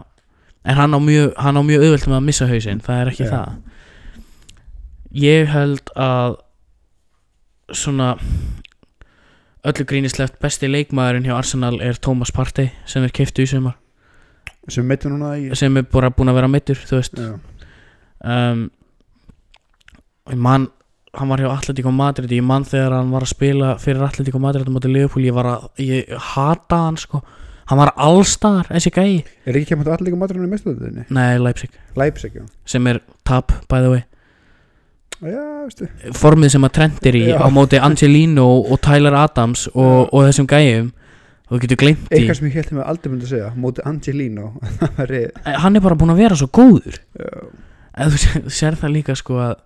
[0.68, 1.33] En hann á mjög,
[1.64, 3.33] mjög auðvelt með að missa hausinn það er ekki Já.
[3.33, 3.59] það.
[5.18, 6.38] Ég held að
[7.74, 8.14] svona
[9.68, 13.78] öllu grínislegt besti leikmaðurinn hjá Arsenal er Thomas Partey sem er keiftu í sumar.
[14.68, 14.90] Sem
[15.57, 17.22] sem er bara búin að vera meittur þú veist.
[18.18, 18.68] Um,
[20.28, 20.68] og ég man
[21.16, 24.68] hann var hjá Atletico Madrid ég man þegar hann var að spila fyrir Atletico Madrid
[24.70, 27.22] móti Liverpool ég var að, ég hata hann sko.
[27.68, 29.24] Hann var allstar þessi gæi.
[29.44, 31.04] Er ekki kemur líka maturinn í mestöðinni?
[31.12, 31.74] nei, Leipzig.
[32.00, 32.46] Leipzig, já.
[32.64, 34.04] Sem er tap by the way.
[35.18, 35.88] Já, veistu.
[36.14, 37.40] Formið sem að trendir í Já.
[37.42, 40.92] á móti Angelino og Tyler Adams og, og þessum gæjum.
[41.48, 43.84] Þú getur glemt í Eitthvað sem ég held að mig aldrei myndi að segja Móti
[43.88, 44.50] Angelino.
[45.64, 47.00] Hann er bara búin að vera svo góður.
[47.18, 49.56] Já, þú sér það líka sko að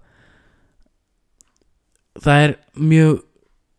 [2.20, 3.20] það er mjög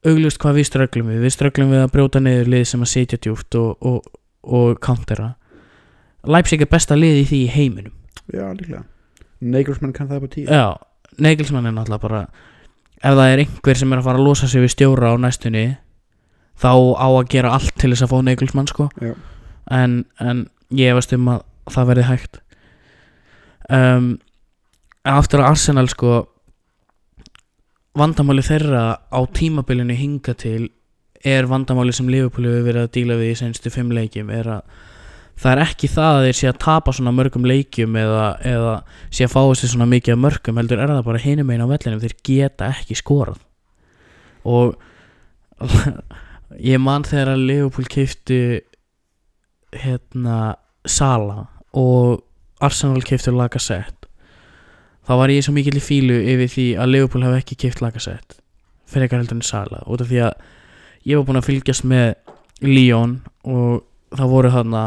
[0.04, 1.20] auglust hvað við ströglum við.
[1.24, 4.08] Við ströglum við að brjóta niður lið sem að sitja djúft og, og,
[4.44, 5.34] og countera.
[6.24, 7.94] Leipzig er besta lið í því í heiminum.
[8.32, 8.84] Já líklega.
[9.44, 10.48] Nagelsmann kann það på tíu.
[10.48, 10.76] Já,
[11.20, 12.26] Negelsmann er náttúrulega bara
[13.04, 15.66] ef það er einhver sem er að fara að losa sig við stjóra á næstunni
[16.60, 18.90] þá á að gera allt til þess að fá Negelsmann sko.
[19.72, 21.44] En, en ég veist um að
[21.74, 22.40] það verði hægt.
[23.72, 24.08] Um,
[25.08, 26.22] aftur að Arsenal sko
[27.98, 30.72] vandamáli þeirra á tímabilinu hinga til
[31.24, 34.74] er vandamáli sem Liverpool hefur verið að díla við í senstu fimm leikjum er að
[35.40, 38.74] það er ekki það að þeir sé að tapa svona mörgum leikjum eða, eða
[39.10, 41.72] sé að fá þessi svona mikið af mörgum heldur er það bara hinum einn á
[41.72, 43.40] vellinum þeir geta ekki skorað.
[44.44, 44.76] Og
[46.74, 48.40] ég man þegar að Liverpool keiftu
[49.74, 50.40] hérna
[50.86, 52.22] Sala og
[52.64, 54.03] Arsenal keiftu Lacazette
[55.08, 58.40] þá var ég svo mikill í fílu yfir því að Liverpool hafi ekki keift Lacazette.
[58.88, 60.34] Fyrir eitthvað heldur en Sala út af því að
[61.10, 62.14] ég var búinn að fylgjast með
[62.64, 64.84] Lyon og það voru þarna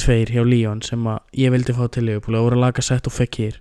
[0.00, 2.38] tveir hjá Lyon sem að ég vildi fá til Liverpool.
[2.38, 3.58] Það voru Lacazette og Fekir.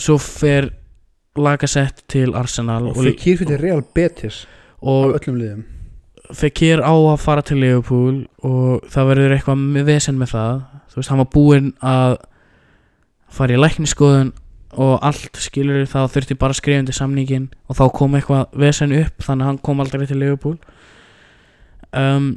[0.00, 0.70] Svo fer
[1.36, 4.44] Lacazette til Arsenal Og fyrir kýr fyrir Real Betis
[4.82, 5.62] og öllum liðum.
[6.32, 10.60] Fekir á að fara til Liverpool og það verður eitthvað vesen með það.
[10.92, 12.18] Þú veist, hann var búinn að
[13.32, 14.32] fara í lækniskoðun
[14.82, 18.94] og allt skilur það þurfti bara að skrifa undir samningin og þá kom eitthvað vesen
[18.96, 20.56] upp þannig að hann kom aldrei til Liverpool.
[21.92, 22.30] Um,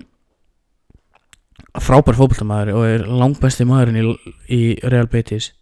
[1.80, 5.54] frábær fótboltamaður og er langbæsti maðurinn í, í Real Betis.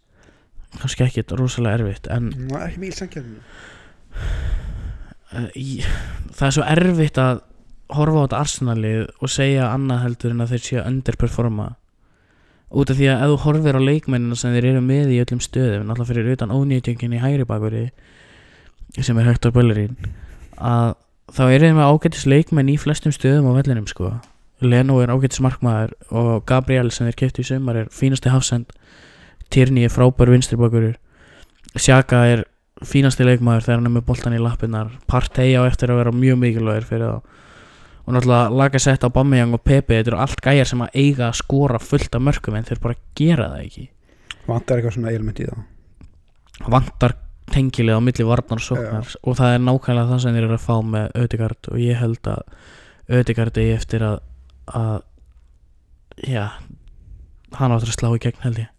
[0.80, 3.36] Kannski ekkit rosalega erfitt en Ná, Ekki mjög samkjörnum
[5.34, 5.82] uh, í,
[6.34, 7.42] það er svo erfitt að
[7.94, 11.68] horfa á þetta Arsenalið og segja annað heldur en að þeir séu að underperforma
[12.70, 15.42] út af því að ef þú horfir á leikmennina sem þeir eru með í öllum
[15.42, 17.84] stöðum náttúrulega fyrir utan ónýtjöngin í hægri bakveri
[19.00, 19.96] sem er Hector Bellerín
[20.56, 20.94] að
[21.34, 24.12] þá eru þeir með ágætis leikmenn í flestum stöðum á vellinum sko.
[24.64, 28.70] Leno er ágætis markmaður og Gabriel sem þeir keftu í sumar er fínasti hafsend.
[29.50, 30.96] Tierney er frábær vinstri bakverur
[31.74, 32.44] Sjaka er
[32.86, 36.38] fínasti leikmaður þegar hann er með boltan í lappinnar Partey á eftir að vera mjög
[36.42, 37.40] mikilvægir fyrir þá
[38.04, 41.38] og náttúrulega Lacazette á Bameyang og Pepe þetta eru allt gæjar sem að eiga að
[41.40, 43.86] skora fullt af mörgum en þeir bara gera það ekki.
[44.44, 45.64] Vantar eitthvað svona element í það?
[46.74, 47.16] Vantar
[47.54, 50.64] tengilið á milli varnar og sóknar og það er nákvæmlega það sem þeir eru að
[50.64, 52.44] fá með Ödegard og ég held að
[53.20, 54.22] Ödegard eigi eftir að,
[54.68, 55.02] að
[56.24, 56.46] já
[57.58, 58.70] hann áttur að slá í gegn held ég.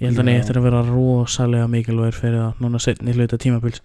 [0.00, 0.40] Ég held að hann Já.
[0.42, 3.82] eftir að vera rosalega mikilvægur fyrir það núna setni hluta tímabils.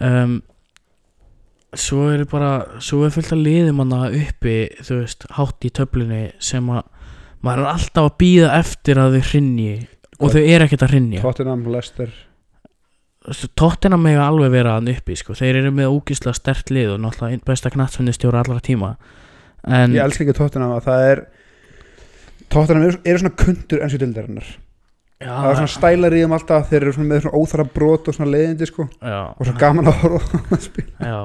[0.00, 0.40] Um,
[1.78, 6.24] svo er bara svo er fullt að liðum hann uppi þú veist, hátt í töflunni
[6.42, 6.82] sem að
[7.44, 9.70] maður er alltaf að býða eftir að þau hrinni
[10.20, 12.10] og þau eru ekkert að hrinja Tottenham, Leicester.
[13.56, 15.36] Tóttina mig alveg vera hann uppi sko.
[15.36, 18.94] þeir eru með ógíslega stert lið og náttúrulega besta knatsfinnistjóra allra tíma.
[19.68, 21.22] En Ég elska ekki Tottenham að það er
[22.50, 24.46] Tottenham eru, eru svona kundur enn svo dildarinnar
[25.20, 28.08] já, Það er svona stælar í þeim alltaf Þeir eru svona með svona óþara brot
[28.08, 28.88] og svona leiðindi sko.
[29.04, 31.20] Já, Og svo gaman að horfa að spila já.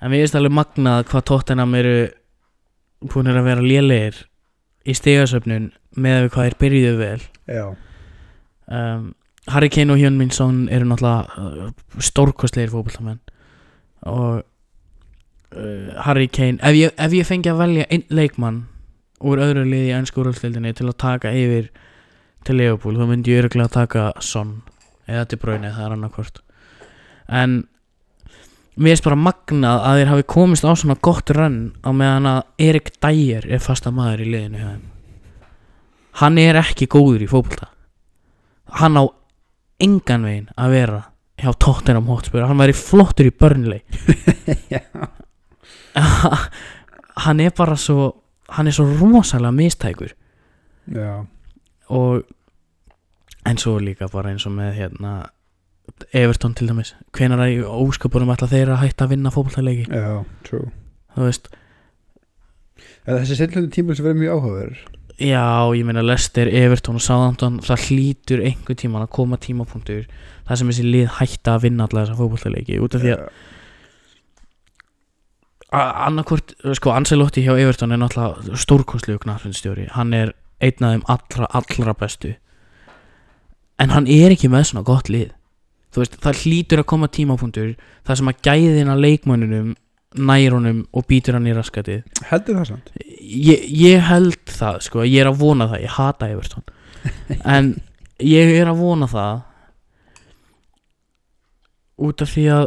[0.00, 1.94] En við erum alveg magnað hvað tóttinam eru
[3.10, 4.20] búinir að vera lélegir
[4.88, 7.22] í stigasöfnun með við hvað þeir byrjuðu vel.
[7.50, 7.64] Já,
[8.68, 9.10] um,
[9.50, 13.20] Harry Kane og Hjön Minsson eru náttúrulega stórkostlegir fótballtamenn
[14.08, 14.42] og
[15.56, 18.64] uh, Harry Kane ef ég, ef ég fengi að velja einn leikmann
[19.20, 21.70] úr öðru liði í ennsku úrhaldsdeildinni til að taka yfir
[22.46, 24.60] til Leopold þá myndi ég örgulega að taka Son
[25.10, 26.40] eða De Bruyne, það er annarkvort
[27.28, 27.56] en
[28.80, 32.40] mér finnst bara magnað að þeir hafi komist á svona gott rönn á meðan að
[32.70, 34.78] Erik Dyer er fasta maður í liðinu
[36.18, 37.70] hann er ekki góður í fótbolta.
[38.80, 39.04] Hann á
[39.80, 41.00] engan veginn að vera
[41.40, 42.44] hjá Tottenham Hotspur.
[42.46, 43.82] Hann væri flottur í Burnley.
[44.74, 44.82] Já.
[47.24, 48.12] hann er bara svo
[48.56, 50.14] hann er svo rosalega mistækur.
[50.90, 51.24] Já.
[51.90, 52.22] Og
[53.46, 55.14] en svo líka bara eins og með hérna
[56.16, 56.94] Everton til dæmis.
[57.16, 60.70] Hvenær að í óskapunum ætla þeir að hætta að vinna fótballtaleiki Já, true.
[61.16, 61.50] Þú veist,
[63.06, 64.82] þessi setlundi tímul sem verður mjög áhugaverður.
[65.20, 70.06] Já ég meina Lester, Everton og Southampton það hlýtur einhver tíman að koma tímapunktur
[70.48, 73.26] þar sem þessi lið hætta að vinna alla þessa fótballtaleiki út af því að
[75.70, 81.50] annarkvort, sko Ancelotti hjá Everton er náttúrulega stórkostlegu knarfindstjóri hann er einn af þeim allra,
[81.52, 82.32] allra bestu.
[83.80, 85.30] En hann er ekki með svona gott lið
[85.96, 87.70] veist, það hlýtur að koma tímapunktur
[88.06, 89.74] þar sem að gæðina leikmönnunum
[90.20, 92.02] nær honum og býtur hann í raskatið.
[92.30, 92.90] Heldur það samt.
[93.20, 95.84] Ég, ég held það, sko, ég er að vona það.
[95.84, 96.66] Ég hata Everton.
[97.56, 97.74] En
[98.20, 99.46] ég er að vona það
[102.00, 102.66] út af því að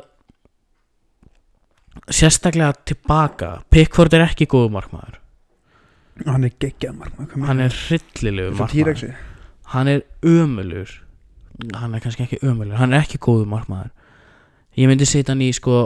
[2.14, 5.20] sérstaklega tilbaka Pickford er ekki góðu markmaður.
[6.28, 9.16] Hann er geggjað markmaður hann er hryllilegu markmaður.
[9.74, 10.92] Hann er ömulur
[11.74, 13.92] hann er kannski ekki ömulur hann er ekki góðu markmaður.
[14.78, 15.84] Ég myndi setja hann í sko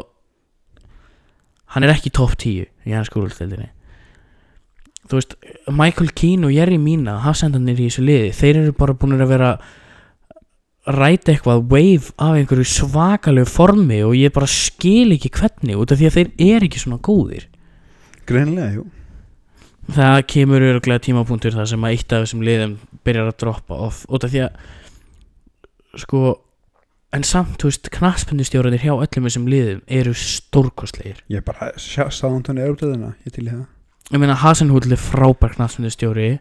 [1.75, 3.73] hann er ekki topp 10 í hans skúrulstildinni
[5.07, 5.35] þú veist
[5.71, 8.31] Michael Keane og Jerry Mina hafsendanir í þessu liði.
[8.35, 9.51] Þeir eru bara búin að vera
[10.87, 15.99] ræta eitthvað wave af einhverju svakalegu formi og ég bara skil ekki hvernig út af
[15.99, 17.47] því að þeir eru ekki svona góðir.
[18.27, 18.85] Greinilega, jú.
[19.95, 22.75] Það kemur öruglega tímapunktur þar sem að eitt af þessum liðum
[23.07, 24.03] byrjar að droppa off.
[24.11, 24.73] Út af því að
[25.95, 26.41] sko
[27.15, 31.23] en samt, þú veist, knaspendustjóraðir hjá öllum þessum liðum eru stórkostlegir.
[31.31, 33.65] Ég bara sá hann tóni Európtöðina ég til í það.
[34.11, 36.37] Ég meina Hasenhúll er frábær knaspendustjóri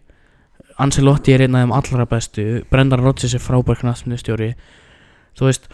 [0.79, 4.53] Ancelotti er einn af þeim allra bestu Brendan Rodgers er frábær knaspendustjóri
[5.37, 5.67] þú veist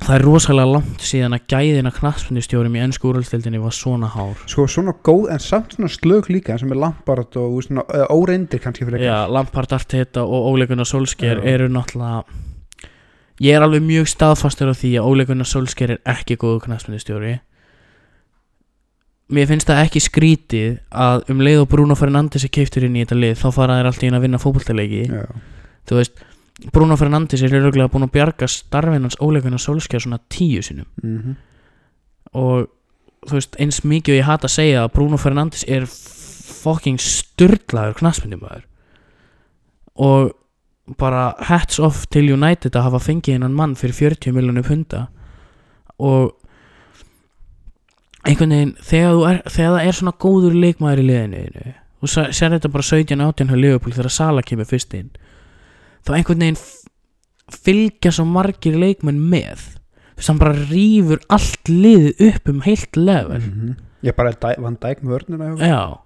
[0.00, 4.40] það er rosalega langt síðan að gæðina knaspendustjórum í ennsku úrvaldstildinni var svona hár.
[4.50, 8.88] Sko svona góð en samt svona slög líka sem er Lampard og svona óreindir kannski
[8.88, 12.24] fyrir Já, Lampard, Arteta og Ole Gunnar Solskjær eru náttúrulega
[13.42, 17.38] ég er alveg mjög staðfastur á því að Ole Gunnar Solskjær er ekki góðu knastmyndistjóri
[19.32, 23.04] mér finnst það ekki skrítið að um leið og Bruno Fernandes er keiftur inn í
[23.04, 25.02] þetta lið þá fara þær alltaf inn að vinna fótboltaleiki.
[25.08, 25.24] Já.
[25.88, 26.24] þú veist,
[26.72, 30.86] Bruno Fernandes er örgulega búin að bjarga starfinn hans Ole Gunnar Solskjær svona tíu sinum
[31.02, 31.34] Mm
[32.32, 32.68] og
[33.28, 37.98] þú veist, eins mikið og ég hata að segja að Bruno Fernandes er fucking styrlaður
[37.98, 38.62] knastmyndumæður
[40.00, 40.30] og
[40.98, 45.02] bara hats off til United að hafa fengið hennan mann fyrir 40 miljonum punta
[46.00, 46.32] og
[48.24, 51.74] einhvern veginn þegar, er, þegar það er svona góður leikmaður í liðinu
[52.08, 55.10] sa- sér þetta bara 17-18 hjá Liverpool þegar Sala kemur fyrst inn
[56.06, 56.60] þá einhvern veginn
[57.52, 59.64] fylgja svo margir leikmenn með.
[60.12, 63.40] Þú veist hann bara rýfur allt liðið upp um heilt level.
[63.40, 63.74] -hmm.
[64.02, 65.98] ég bara vann dæk með vörnina hjá- Já.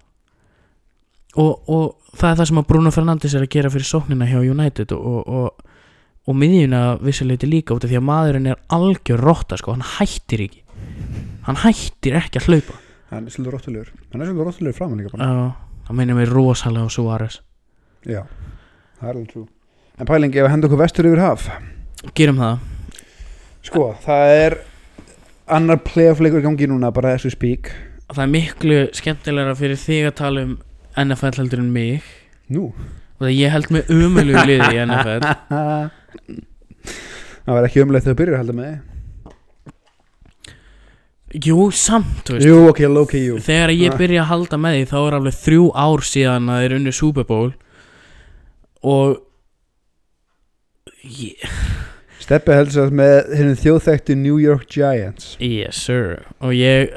[1.37, 4.39] Og, og það er það sem að Bruno Fernandes er að gera fyrir sóknina hjá
[4.51, 5.49] United og, og, og,
[6.27, 10.41] og miðjuna vissuleiti líka út af því að maðurinn er algjör rotta sko, hann hættir
[10.41, 10.61] ekki.
[11.43, 12.73] Hann hættir ekki að hlaupa.
[13.11, 15.53] Hann er svolítið róttulegur hann er svolítið róttulegur framan líka
[15.87, 17.39] það minnir mig rosalega á Suárez.
[18.03, 18.23] Já,
[18.99, 19.47] það er alveg trú
[19.97, 21.41] en pæling, ef við henda okkur vestur yfir haf?
[22.17, 22.55] Gerum það.
[23.67, 24.53] Sko, það er
[25.57, 27.63] annar playoff leikur í gangi núna bara we speak.
[28.13, 30.53] Það er miklu skemmtilegra fyrir þig að tala um
[30.97, 32.05] NFL heldur en mig.
[32.53, 32.63] Nú?
[33.17, 35.23] Og það ég held með umölu liði í NFL
[37.47, 38.73] það var ekki umlega þegar þú byrjar að halda með.
[38.77, 38.83] Þig.
[41.49, 42.45] Jú, samt, veist.
[42.47, 43.35] Jú, ok, low key, jú.
[43.43, 43.97] Þegar ég Ah.
[43.99, 47.25] byrja að halda með því þá er alveg þrjú ár síðan að þeir unnu Super
[47.27, 47.49] Bowl.
[48.83, 49.17] Og
[51.07, 51.43] ég,
[52.27, 55.35] Steppi heldur sér með henni þjóðþektu New York Giants.
[55.39, 56.25] Yes sir.
[56.43, 56.95] Og ég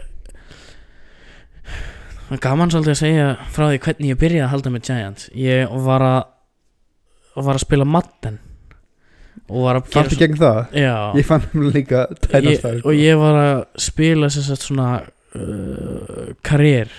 [2.43, 5.29] gaman svolítið að segja frá því hvernig ég byrjaði að halda með Giants.
[5.39, 6.21] Ég var að
[7.41, 8.41] var að spila Madden.
[9.51, 10.59] Og var að fannst þið gegn það?
[10.79, 12.91] já, ég fann hann líka tætast ég, það sko.
[12.91, 16.91] og ég var að spila sagt svona uh, karriér.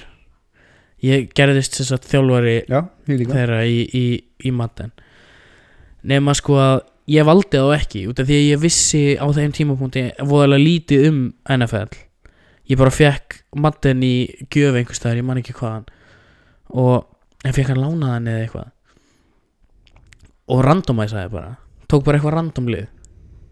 [1.01, 4.05] Ég gerðist sagt þjálfari já, þeirra í, í,
[4.45, 4.91] í Madden.
[6.07, 6.76] Nema sko að
[7.10, 11.08] ég valdi þá ekki út af því að ég vissi á þeim tímapunkti voðalega lítið
[11.10, 11.89] um NFL
[12.72, 14.16] ég bara fekk Madden í
[14.54, 15.88] gjöf einhvers staðar, ég man ekki hvaðan
[16.72, 17.08] og
[17.43, 18.70] ég fekk hann lánaðan eða eitthvað.
[20.52, 21.52] Og randomæsaði bara
[21.91, 22.88] tók bara eitthvað randomlið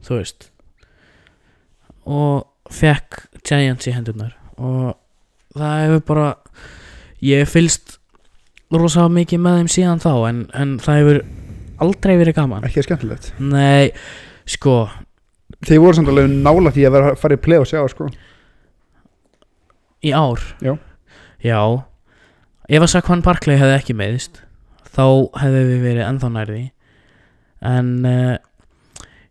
[0.07, 0.49] þú veist.
[2.07, 4.95] Og fekk Giants í hendurnar og
[5.57, 6.29] það hefur bara
[7.25, 7.97] ég fylst
[8.71, 11.21] rosa mikið með þeim síðan þá en, en það hefur
[11.83, 12.65] aldrei verið gaman.
[12.67, 13.31] Ekki skemmtilegt.
[13.41, 13.91] Nei,
[14.49, 14.81] sko.
[15.65, 18.09] Þeir voru samt alveg nála því að vera að fara í play og sjá sko.
[20.05, 20.43] í ár?
[20.63, 20.77] Já.
[21.43, 21.59] já.
[22.69, 24.43] Ef að Saquon Barkley hefði ekki meðist
[24.95, 25.05] þá
[25.41, 26.61] hefði við verið ennþá nærði
[27.65, 28.37] en uh,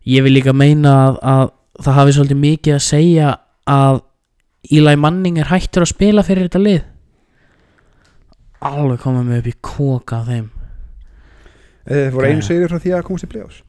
[0.05, 1.43] ég vil líka meina að, að
[1.79, 3.33] það hafi svolítið mikið að segja
[3.69, 4.03] að
[4.69, 6.81] Eli Manning er hættur að spila fyrir þetta lið.
[8.69, 10.47] Alveg komið mig upp í koka af þeim
[11.87, 13.63] þeir voru einu segir frá því að komast í play-offs.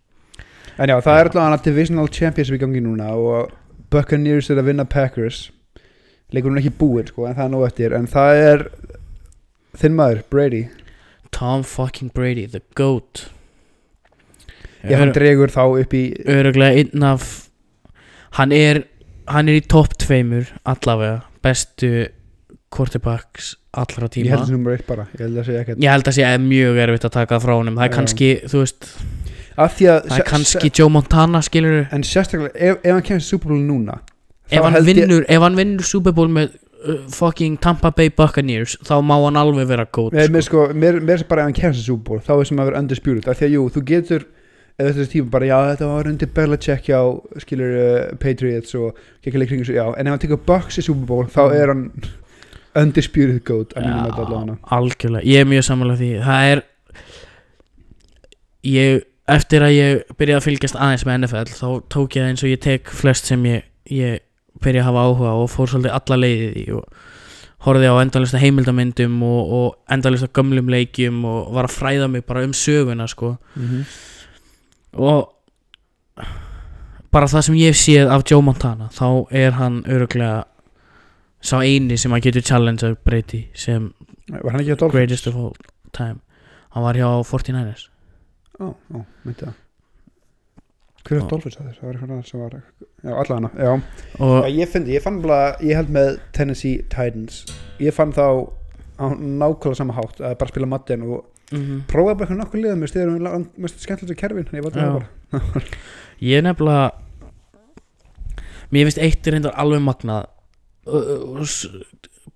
[0.81, 3.51] En já, það er allavega divisional championship í gangi núna og
[3.91, 5.49] Buccaneers er að vinna Packers.
[6.31, 7.97] Leikurinn er ekki búinn sko, en það er nóg eftir.
[7.97, 8.65] En það er
[9.81, 10.63] þinn maður, Brady.
[11.35, 13.27] Tom fucking Brady, the GOAT.
[14.87, 17.27] Ég hann dregur þá upp í Öruglega einn af
[18.39, 18.87] Hann er
[19.29, 21.21] Hann er í topp tveimur allavega.
[21.45, 22.09] Bestu
[22.75, 25.91] quarterbacks allra ég tíma held þessi nummer eitt bara, ég held að segja ekkert Ég
[25.95, 27.97] held að sé að mjög erfitt að taka það frá honum Það er Já.
[27.99, 28.89] kannski, þú veist
[29.61, 33.25] af því að Það er kannski Joe Montana skilur en sérstaklega, ef, ef hann kemur
[33.27, 33.99] Super Bowl núna
[34.51, 37.91] þá ef hann, held ég- vinnur, ef hann vinnur Super Bowl með uh, fucking Tampa
[37.95, 40.66] Bay Buccaneers þá má hann alveg vera góð Mér, mér, sko.
[40.71, 42.71] sko, mér, mér er bara ef hann kemst í Super Bowl þá er sem að
[42.73, 44.27] vera undisputed af því að jú, þú getur
[44.81, 47.01] eða þessi tíma bara, já, þetta var undir Belichick já,
[47.45, 51.05] skilur uh, Patriots og gekkilega kringu svo, já, en ef hann tekur Bucks í Super
[51.11, 51.59] Bowl, þá Mm.
[51.61, 51.85] er hann
[52.79, 54.57] undisputed goat allavega.
[54.62, 56.11] algjörlega, ég er mjög samanlega því.
[56.25, 56.62] Það er
[58.71, 62.45] ég, eftir að ég byrjaði að fylgjast aðeins með NFL þá tók ég það eins
[62.45, 64.21] og ég tek flest sem ég, ég
[64.61, 67.01] byrja að hafa áhuga og fór svolítið alla leiðið í og
[67.64, 72.45] horfði á endalista heimildamyndum og, og endalista gömlum leikjum og var að fræða mig bara
[72.47, 73.37] um söguna sko.
[73.55, 73.85] Mm -hmm.
[74.93, 75.33] og
[77.11, 80.45] bara það sem ég séð af Joe Montana þá er hann öruglega
[81.41, 83.91] sá eini sem að getur challenge Brady sem
[84.30, 84.93] Var hann ekki að Dolphins?
[84.99, 85.55] greatest of all
[85.97, 86.20] time
[86.74, 87.88] hann var hjá 49ers
[88.61, 89.57] Ó, ó, myndi það
[91.01, 91.28] Hver er Ó.
[91.30, 91.76] Dolphins að þér?
[91.80, 92.53] Það var eitthvað annað sem var
[93.01, 93.72] Já, allavega, já
[94.20, 97.41] og Já, ég fyndi, ég fann bara, ég held með Tennessee Titans
[97.80, 98.26] Ég fann þá
[99.01, 102.76] á nákvæmlega sama hátt að bara spila Madden og mm prófaði bara eitthvað nokkuð liða
[102.78, 104.82] með stiður mest skemmtilega kerfin, ég var Já.
[104.84, 105.62] það bara
[106.28, 106.84] ég er nefnilega
[108.70, 110.28] mér finnst eitt reyndar alveg magnað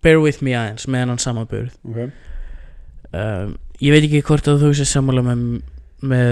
[0.04, 2.10] bear with me aðeins með hennan samanburð okay.
[3.12, 5.46] um, ég veit ekki hvort að þú sé sammála með,
[6.04, 6.30] með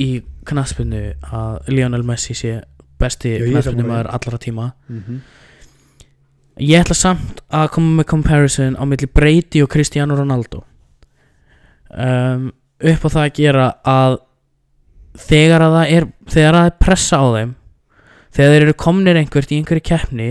[0.00, 0.10] í
[0.48, 2.56] knaspinu að Lionel Messi sé
[3.00, 5.20] besti knaspinu maður allra tíma mm -hmm.
[6.60, 10.64] Ég ætla samt að koma með comparison á milli Brady og Cristiano Ronaldo
[11.96, 14.18] um, upp á það að gera að
[15.16, 17.54] þegar að það er þegar að það er pressa á þeim
[18.30, 20.28] þegar þeir eru komnir einhvert í einhverju keppni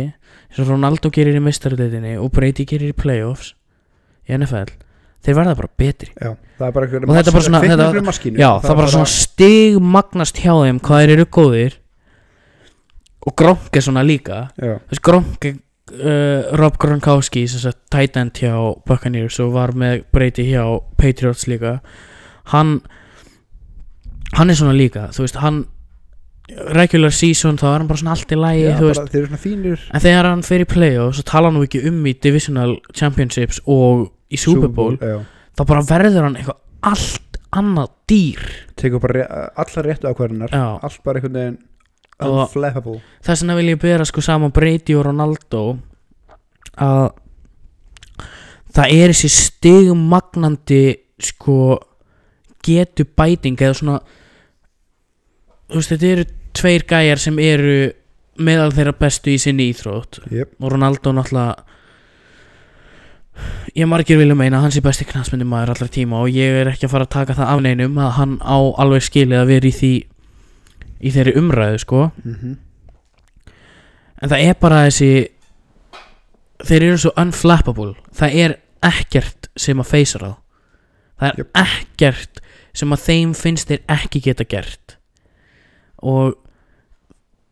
[0.58, 3.54] og Ronaldo gerir í mistarleitinni og Brady gerir í playoffs
[4.30, 4.72] í NFL
[5.26, 6.10] þeir verða bara betri.
[6.16, 8.92] Já, það er bara Og þetta er bara svona- þetta- maskínu, Já, það, er bara
[8.94, 11.74] svona stig magnast hjá þeim hvað þeir eru góðir
[13.28, 14.50] og Gronk er svona líka.
[14.58, 18.54] Þess Gronk uh, Rob Gronkowski þess að tight end hjá
[18.88, 20.64] Buccaneers og var með Brady hjá
[20.98, 21.80] Patriots líka.
[22.54, 22.80] Hann
[24.38, 25.66] hann er svona líka þú veist hann
[26.74, 29.42] regular season þá er hann bara svona allt í lagi já bara, þeir eru svona
[29.44, 33.62] fínir en þegar hann fer í playoffs og tala nú ekki um í divisional championships
[33.70, 35.20] og í Super Bowl já.
[35.58, 38.44] þá bara verður hann eitthvað allt annað dýr
[38.80, 39.24] Tekur bara ré,
[39.58, 40.66] allar réttu ákvarðunar Já.
[40.86, 41.58] Allt bara einhvern veginn
[42.20, 45.64] Og- Unflappable þess vegna vil ég bera sko saman Brady og Ronaldo
[46.80, 47.06] að
[48.76, 50.82] það er þessi stigmagnandi
[51.30, 51.56] sko
[52.66, 53.98] getu bæting eða svona
[55.70, 56.26] þú veist þetta eru
[56.60, 57.80] tveir gæjar sem eru
[58.40, 60.22] meðal þeirra bestu í sinni íþrótt.
[60.32, 60.54] Yep.
[60.62, 61.66] og Ronaldo náttúrulega
[63.76, 66.70] ég margir vilja meina að hann sé besti knastmyndi maður allra tíma og ég er
[66.72, 69.70] ekki að fara að taka það af neinum að hann á alveg skilið að vera
[69.70, 69.92] í því
[71.00, 72.10] í þeirri umræðu sko.
[72.24, 72.58] Mm
[74.20, 75.12] En það er bara þessi
[76.68, 77.94] Þeir eru svo unflappable.
[78.12, 78.54] Það er
[78.84, 80.34] ekkert sem að feysar þá
[81.20, 81.52] Það er Jöp.
[81.62, 82.42] ekkert
[82.80, 84.98] sem að þeim finnst þeir ekki geta gert.
[86.04, 86.36] Og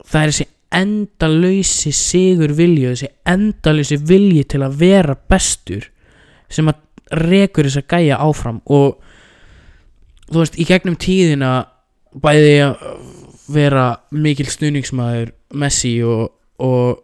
[0.07, 0.47] það er þessi
[0.77, 5.87] endalausi sigur vilju Þessi endalausi vilji til að vera bestur
[6.51, 6.83] Sem að
[7.23, 8.97] rekur þess að gæja áfram Og
[10.27, 11.51] þú veist, í gegnum tíðina
[12.17, 12.87] Bæði að
[13.53, 16.97] vera mikil stuðningsmaður Messi og, og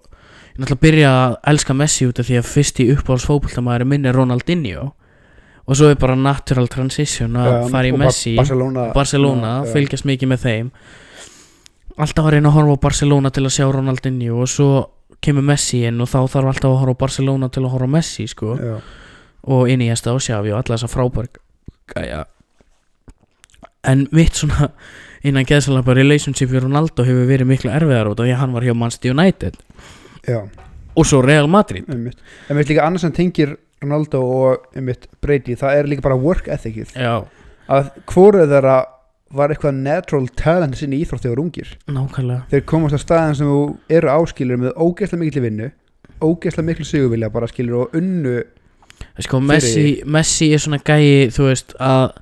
[0.54, 4.10] ég náttúrulega byrja að elska Messi út af því að fyrst í uppáhalds fótboltamaður minn
[4.10, 4.90] er Ronaldinho
[5.64, 8.34] og svo er bara natural transition að fara í Messi.
[8.36, 9.72] Barcelona, Barcelona, já.
[9.72, 10.72] fylgjast mikið með þeim
[11.98, 14.70] alltaf að reyna að horfa á Barcelona til að sjá Ronaldinho og svo
[15.24, 17.96] kemur Messi inn og þá þarf alltaf að horfa á Barcelona til að horfa á
[17.96, 18.58] Messi sko.
[18.60, 18.76] Já.
[19.44, 21.28] og inn í Esta og Xavi og alla þessa frábær
[21.92, 22.22] gæja.
[23.84, 24.70] En mitt svona
[25.28, 28.54] innan geðsalega bara relationship við Ronaldo hefur verið miklu erfiðar út af því að hann
[28.56, 29.58] var hjá Manchester United.
[30.28, 30.40] Já,
[30.96, 31.84] og svo Real Madrid.
[31.92, 32.20] Einmitt.
[32.48, 36.48] En við líka annars sem tengir Ronaldo og einmitt Brady Það er líka bara work
[36.48, 36.96] ethicið.
[36.96, 37.26] Já,
[37.68, 38.78] Að hvoru þeirra
[39.34, 41.72] var eitthvað natural talent sinni í íþrótt þegar ungir?
[41.90, 42.46] Nákvæmlega.
[42.52, 43.62] Þeir komast að staðin sem þú
[43.98, 45.72] eru áskilur með ógeðslega mikil vinnu
[46.24, 48.42] ógeðslega mikil sigurvilja bara skilur og unnu
[49.24, 52.14] sko, Messi, Messi er svona gæi þú veist að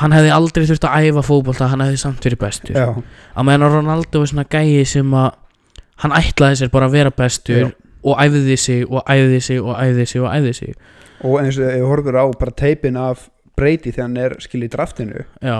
[0.00, 2.78] hann hefði aldrei þurft að æfa fótbolta hann hefði samt verið bestur.
[2.78, 2.92] Já,
[3.34, 5.32] að meðan Ronaldo er svona gæi sem að
[6.04, 7.68] hann ætlaði sér bara að vera bestur Já.
[8.06, 10.78] og æfði sig og æfði sig og æfði sig og æfði sig.
[11.20, 13.26] Og eins og ég horfður á bara teipin af
[13.60, 15.24] Brady þegar hann er skil í draftinu.
[15.44, 15.58] Já,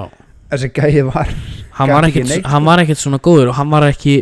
[0.52, 1.34] þessi gæði var
[1.78, 2.70] hann var, ekki ekkit, neitt, hann sko.
[2.70, 4.16] var ekkit svona góður og hann var ekki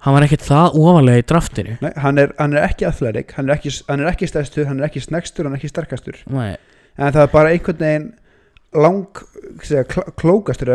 [0.00, 1.76] hann var ekkit það ofalega í draftinu.
[1.84, 4.80] Nei, hann, er, hann er ekki athletic hann er ekki, hann er ekki stæstur, hann
[4.80, 6.18] er ekki snegstur hann er ekki sterkastur.
[6.32, 6.54] Nei,
[6.96, 8.10] en það er bara einhvern veginn
[8.80, 9.24] lang
[9.66, 10.70] segja, kl klókastur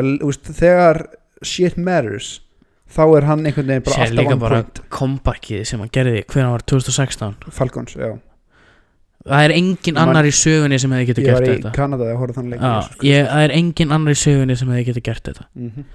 [0.52, 1.06] þegar
[1.46, 2.40] shit matters
[2.92, 4.62] þá er hann einhvern veginn bara sér alltaf líka bara
[4.94, 8.12] comebackið sem hann gerði hvernig hann var 2016 Falcons, já
[9.26, 11.74] það er engin annar í sögunni sem hefði getið ég var gert í þetta.
[11.76, 15.06] Kanada að horfa þann leik ég, það er engin annar í sögunni sem hefði getið
[15.08, 15.48] gert þetta.
[15.56, 15.86] Mm -hmm.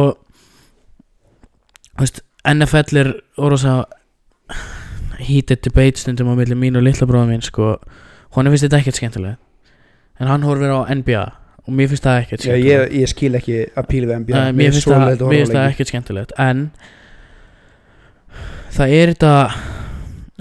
[0.00, 0.08] og
[2.00, 2.22] veist,
[2.54, 3.74] NFL er orðsa
[5.20, 7.74] heated debate stundum á milli mín og litla bróða mín sko,
[8.36, 9.36] honum finnst þetta ekkert skemmtilega.
[10.20, 11.26] En hann horfir á NBA
[11.66, 14.52] og mér finnst það ekkert já, ég, ég skil ekki að píla við NBA Nei,
[14.56, 16.32] mér finnst það, mér finnst það ekkert skemmtilegt.
[16.40, 16.70] En
[18.72, 19.34] það er þetta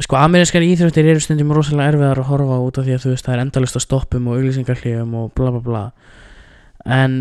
[0.05, 3.27] sko amerískar íþróttir eru stundum rosalega erfiðar að horfa út af því að þú veist
[3.27, 5.83] það er endalist að stoppum og auglýsingarhlífum og bla bla bla.
[6.85, 7.17] En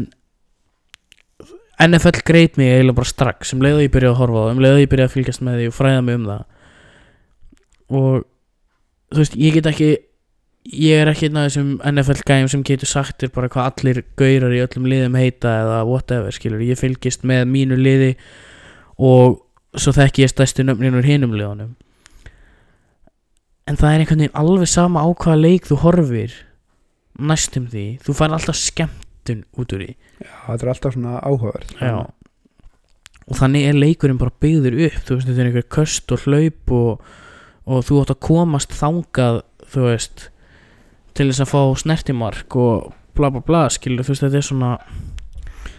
[1.83, 3.55] NFL greit mig eiginlega bara strax.
[3.55, 5.71] Um leiðu ég byrjaði að horfa á um leiðu ég byrjaði að fylgjast með því
[5.71, 6.45] og fræða mig um það.
[7.89, 8.13] Og
[9.15, 9.91] þú veist ég get ekki
[10.69, 14.55] ég er ekki af þessum NFL gæjum sem getur sagt þér bara hvað allir gaurar
[14.55, 18.11] í öllum liðum heita eða whatever skilur, ég fylgist með mínu liði
[18.99, 19.39] og
[19.79, 21.73] svo þekki ég stærstu nöfnin úr hinum liðunum
[23.69, 26.37] en það er einhvern veginn alveg sama á hvaða leik þú horfir
[27.19, 29.91] næstum því, þú fær alltaf skemmtun út úr því.
[30.23, 31.75] Já, þetta er alltaf svona áhugaverð
[33.29, 36.73] Og þannig er leikurinn bara byggður upp Þú veist, þetta er einhver köst og hlaup
[36.73, 37.03] og,
[37.69, 40.25] og þú átt að komast þangað Þú veist
[41.19, 42.89] Til þess að fá snertimark og
[43.19, 44.73] bla bla bla skilur Þú veist, þetta er svona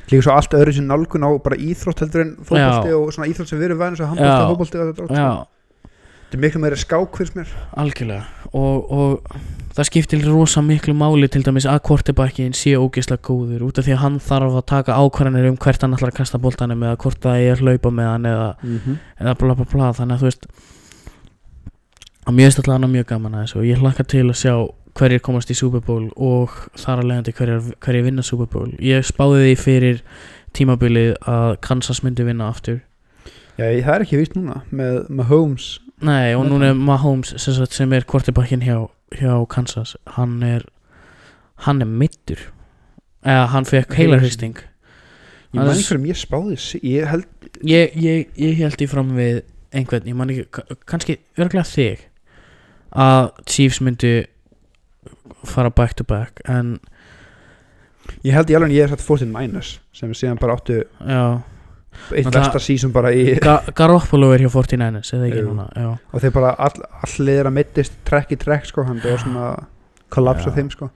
[0.09, 2.97] líka svo allt öðru sem nálgun á bara íþrótt heldur en fótbolti Já.
[2.97, 4.85] og svona íþrótt sem við erum væðin svo handbolti Já.
[4.85, 5.25] og þetta
[6.29, 7.49] þetta er miklu meira skák fyrst mér.
[7.81, 8.27] Algjörlega.
[8.53, 9.31] Og, og
[9.73, 13.95] það skiptir rosa miklu máli til dæmis að quarterbackin sé ógeðslega góður út af því
[13.95, 17.21] að hann þarf að taka ákvarðanir um hvert hann ætlar að kasta boltanum eða hvort
[17.23, 18.99] það er hlaupa með hann eða mm -hmm.
[19.19, 19.93] eða bla bla bla.
[19.97, 20.45] Þannig að þú veist
[22.25, 24.53] að mjög stallega mjög gaman að þessu og ég hlakka til að sjá
[24.99, 28.69] hverjir komast í Super Bowl og þar að leiðandi hverjir, hverjir vinna Super Bowl.
[28.77, 30.01] Ég spáði því fyrir
[30.53, 32.81] tímabilið að Kansas myndi vinna aftur.
[33.57, 37.73] Já, það er ekki víst núna með Mahomes nei og núna er Mahomes sem, sagt,
[37.75, 38.77] sem er quarterbackin hjá,
[39.19, 40.63] hjá Kansas hann er
[41.65, 42.39] hann er mittur
[43.25, 47.25] eða hann fekk heilarhristing ég man er- ekki hverjum ég spáði s- ég held,
[47.63, 49.41] ég, ég, ég held í fram við
[49.73, 52.05] einhvern, ég man ekki, ka- kannski örglega þig
[52.95, 54.13] að Chiefs myndi
[55.45, 56.77] fara back to back en
[58.25, 61.41] ég held í alveg ég hef satt 49ers sem síðan bara áttu já,
[62.15, 65.49] eitt versta sísum bara í Ga Garoppolo er hjá 49ers eða ekki Jú.
[65.51, 65.67] núna?
[65.75, 65.91] Já.
[66.13, 69.45] og þeir bara all, allir að mittist trekk í trekk sko, hann var svona
[70.09, 70.55] kollaps á Já.
[70.57, 70.89] þeim sko.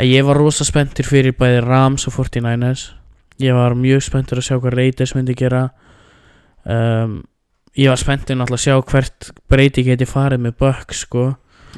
[0.00, 2.90] Ég var rosa spenntur fyrir bæði Rams og 49ers
[3.40, 5.70] ég var mjög spenntur að sjá hvað Raiders myndi gera.
[6.64, 7.22] Um,
[7.78, 11.26] ég var spenntur náttúrulega að sjá hvert breyti geti farið með Bucks sko.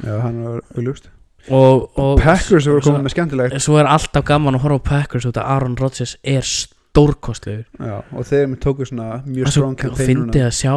[0.03, 1.09] Já, hann var augljóst.
[1.51, 3.57] Og, og Packers voru komið með skemmtilegt.
[3.63, 6.47] svo er alltaf gaman að horfa á Packers út að Aaron Rodgers er
[6.93, 7.65] stórkostlegur.
[7.81, 10.73] Já, og þeir tóku svona mjög og svo strong campaign fyndi að sjá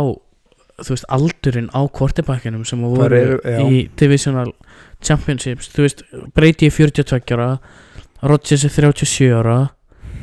[0.77, 3.61] veist aldurinn á quarterbackinum sem voru já.
[3.65, 4.53] í divisional
[5.05, 5.69] championships.
[5.73, 6.03] Þú veist
[6.37, 7.59] Brady er 42 ára
[8.23, 9.57] Rodgers er 37 ára.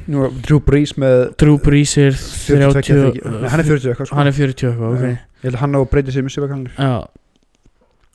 [0.09, 4.07] Nú, Drew Brees með Drew Brees er 42 30 ekki- Nei, hann er 40 eitthvað
[4.09, 4.15] sko.
[4.17, 5.03] hann er 40 eitthvað, ok.
[5.03, 7.07] Ég held að hann á Brady sem er sjöfakannir já.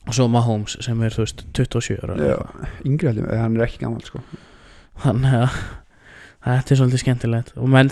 [0.07, 2.15] Og svo Mahomes sem er þú veist 27 ára.
[2.17, 2.37] Já,
[2.85, 4.21] yngri heldur, hann er ekki gammal sko.
[5.01, 5.49] þannig að
[6.45, 7.53] þetta er svolítið skemmtilegt.
[7.59, 7.91] Og menn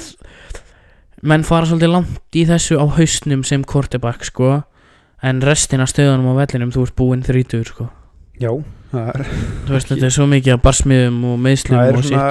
[1.28, 4.64] menn fara svolítið langt í þessu á hausnum sem quarterback sko.
[5.26, 7.88] En restin af stöðunum á vellinum þú ert búinn 30 sko.
[8.38, 8.52] Já,
[8.94, 12.28] þú veist þetta er svo mikið af barsmiðum og meðslum það er svona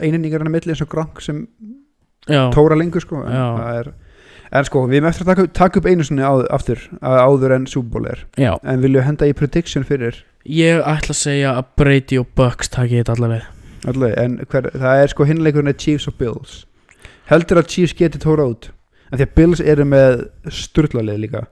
[0.00, 1.42] eininningarinn að milli eins og Gronk sem
[2.26, 3.20] já, tóra lengur sko.
[3.22, 3.44] en, Já.
[3.60, 3.90] það er,
[4.50, 7.56] en sko, við erum eftir að taka, taka upp einu sinni áður, aftur að áður
[7.58, 8.24] en Super Bowl er.
[8.40, 8.54] Já.
[8.64, 10.24] En vilju henda í prediction fyrir?
[10.48, 13.53] Ég ætla að segja að Brady og Bucks taki þetta allaveg
[13.90, 16.62] allaveg, en hver, það er sko hinleikurinn er Chiefs og Bills.
[17.30, 18.70] Heldur að Chiefs geti tóra út?
[19.10, 21.44] En því að Bills eru með sturlalið líka.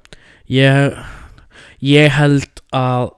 [0.50, 0.96] Ég
[1.82, 3.12] ég held að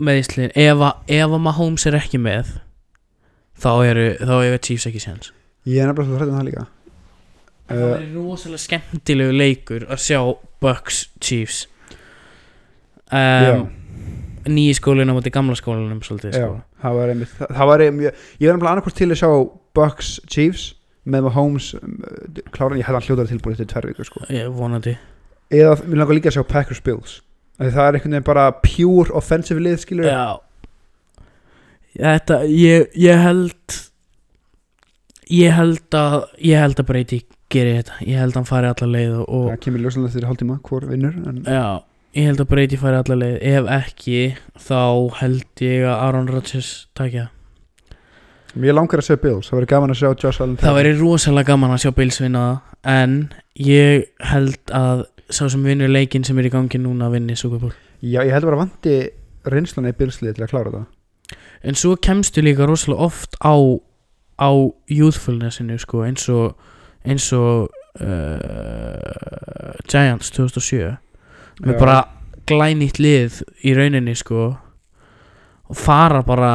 [0.00, 2.54] meðslin ef að, ef að Mahomes er ekki með
[3.60, 5.32] þá eru þá eru Chiefs ekki séns.
[5.68, 6.66] Ég er nefnilega svo hrættum það líka.
[7.70, 10.20] Það uh, er rosalega skemmtilegu leikur að sjá
[10.64, 11.66] Bucks Chiefs.
[13.10, 13.68] Um,
[14.48, 16.50] nýji skólinu á móti gamla skólinum svolítið sko.
[16.82, 19.30] Það var einmitt það, það var einmitt, ég var nefnilega annarkvort til að sjá
[19.78, 20.66] Bucks Chiefs
[21.10, 21.96] með Mahomes um,
[22.52, 24.22] kláran, ég hefði hann hljóðar tilbúið til tverr vikur sko.
[24.32, 24.94] Ég vonandi.
[25.50, 27.18] Eða mér langar líka að sjá Packers Bills.
[27.60, 30.40] Það er einhvern veginn bara pure offensive lið skilur Já.
[31.90, 33.76] Þetta, ég, ég held
[35.30, 36.16] Ég held að
[36.46, 37.18] Ég held að Brady
[37.50, 37.98] geri þetta.
[38.06, 41.16] Ég held að hann fari alla leið og, það kemur ljósanlega þegar hálftíma hvor vinnur
[41.26, 41.64] en Já,
[42.16, 43.36] ég held að Brady fari alla leið.
[43.50, 44.22] Ef ekki,
[44.58, 44.80] þá
[45.20, 47.28] held ég að Aaron Rodgers takja
[48.58, 51.52] mér langar að segja Bills, það verður gaman að sjá Josh Allen Það væri rosalega
[51.52, 52.44] gaman að sjá Bills vinna
[52.82, 53.12] En
[53.54, 57.74] ég held að Sá sem vinnur leikinn sem er í gangi núna vinni Super Bowl.
[58.02, 58.94] Já, ég held að vandi
[59.46, 60.88] reynslana í Bills liði til að klára það.
[61.62, 63.54] En svo kemstu líka rosalega oft á
[64.40, 64.50] á
[64.90, 66.56] youthfulnessinu sko eins og
[67.06, 70.96] eins og uh, Giants 2007
[71.60, 71.80] með Já.
[71.80, 71.98] bara
[72.50, 74.50] glænýtt lið í rauninni sko.
[75.70, 76.52] Og fara bara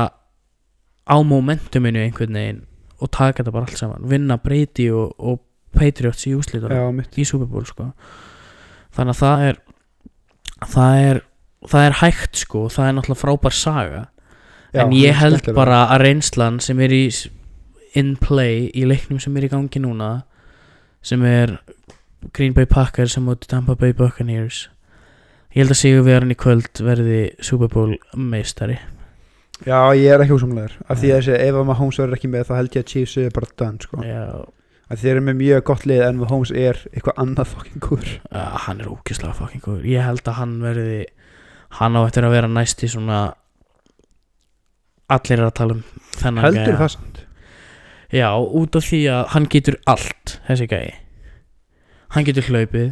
[1.06, 2.64] á momentuminu einhvern veginn
[2.99, 4.10] og taka þetta bara allt saman.
[4.10, 5.41] Vinna Brady og, og
[5.76, 7.91] Patriots í úslítunum já, í Super Bowl sko.
[8.95, 9.62] Þannig að það er
[10.66, 11.22] það er
[11.70, 12.68] það er hægt sko.
[12.72, 14.03] Það er náttúrulega frábær saga.
[14.76, 17.03] Já, en ég held bara að reynslan sem er í
[17.95, 20.26] in play í leiknum sem er í gangi núna
[21.06, 21.60] sem er
[22.36, 24.66] Green Bay Packers sem móti Tampa Bay Buccaneers
[25.56, 28.78] ég held að Sigur Veran í kvöld verði Super Bowl meistari.
[29.64, 32.49] Já, ég er ekki húsamlegar af því að þessi, ef að Mahomes verður ekki með
[32.49, 34.01] þá held ég að Chiefs er bara done sko.
[34.03, 34.26] Já,
[34.91, 38.58] að þeir eru með mjög gott lið en Mahomes er eitthvað annað fucking góður uh,
[38.66, 40.99] hann er ókjöslega fucking góður ég held að hann verði
[41.80, 43.22] hann á eftir að vera næst í svona
[45.16, 45.84] allir er að tala um
[46.20, 46.82] þennan heldur gæja.
[46.84, 47.22] það samt
[48.16, 50.93] Já, út af því að hann getur allt þessi gæi.
[52.14, 52.91] Hann getur hlaupið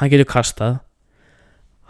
[0.00, 0.80] Hann getur kastað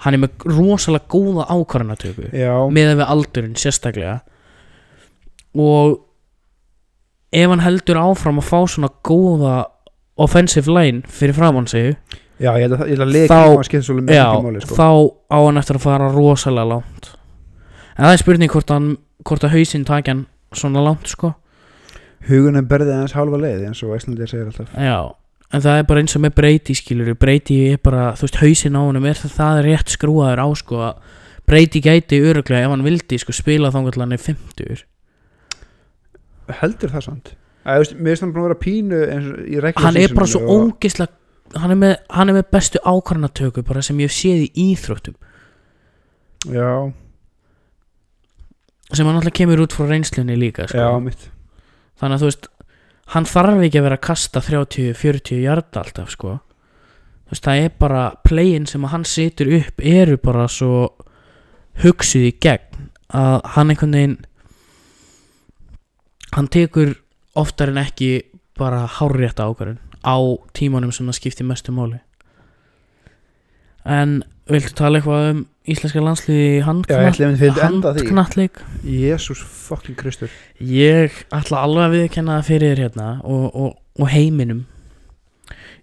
[0.01, 2.31] Hann er með rosalega góða ákvarðanatöku
[2.73, 4.21] með við aldurinn sérstaklega.
[5.61, 5.99] Og
[7.33, 9.55] ef hann heldur áfram að fá svona góða
[10.21, 11.95] offensive line fyrir framann sig
[12.41, 14.49] já, ég held að, ég held að leik Þá- þá, skiptir svolítið með já, miklu
[14.51, 14.75] máli sko.
[14.81, 14.89] þá
[15.31, 17.11] á hann eftir að fara rosalega langt.
[17.99, 18.89] En það er spurning hvort, hann,
[19.29, 20.27] hvort að hausinn takja hann
[20.57, 21.35] svona langt sko.
[22.29, 24.73] Hugunum berði aðeins hálfa leið eins og Íslandir segir alltaf.
[24.77, 25.13] Já,
[25.53, 28.79] en það er bara eins og með Brady skilur Brady er bara, þú veist, hausinn
[28.79, 31.17] á honum er það, það er rétt skrúaður á sko að
[31.51, 34.85] Brady gæti öruglega ef hann vildi sko spila þá hann er 50
[36.61, 37.33] heldur það samt.
[37.63, 39.01] Að, veist, mér finnst hann búin að vera pínu
[39.85, 41.13] Hann er bara svo og- ógislega
[41.61, 45.17] hann er með, hann er með bestu ákvarðanatöku bara sem ég hef séð í íþróttum.
[46.47, 46.93] Já,
[48.95, 50.79] sem hann alltaf kemur út frá reynslunni líka sko.
[50.79, 50.89] já,
[52.01, 52.49] þannig að þú veist
[53.15, 56.39] hann þarf ekki að vera að kasta 30-40 hjarta alltaf sko.
[57.27, 60.89] Þú veist það er bara playin sem hann setur upp eru bara svo
[61.83, 64.19] hugsuð í gegn að hann einhvern veginn
[66.35, 66.95] hann tekur
[67.39, 68.11] oftar en ekki
[68.59, 70.17] bara hárrétta ákvarðun á
[70.57, 71.99] tímanum sem það skiptir mestu máli.
[73.85, 78.61] En viltu tala eitthvað um íslenska landsliði handknattleik.
[78.85, 80.33] Jésús fucking Kristur.
[80.59, 84.65] Ég ætla alveg að viðkenna það fyrir þér hérna og, og, og heiminum.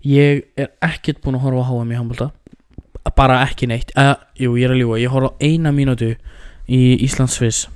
[0.07, 2.29] Ég er ekkert búinn að horfa á HM í handbolta.
[3.17, 3.95] Bara ekki neitt.
[3.97, 6.13] Uh, Jú, ég er að ljúga, ég horfa á eina mínútu
[6.67, 7.67] í Íslandsviss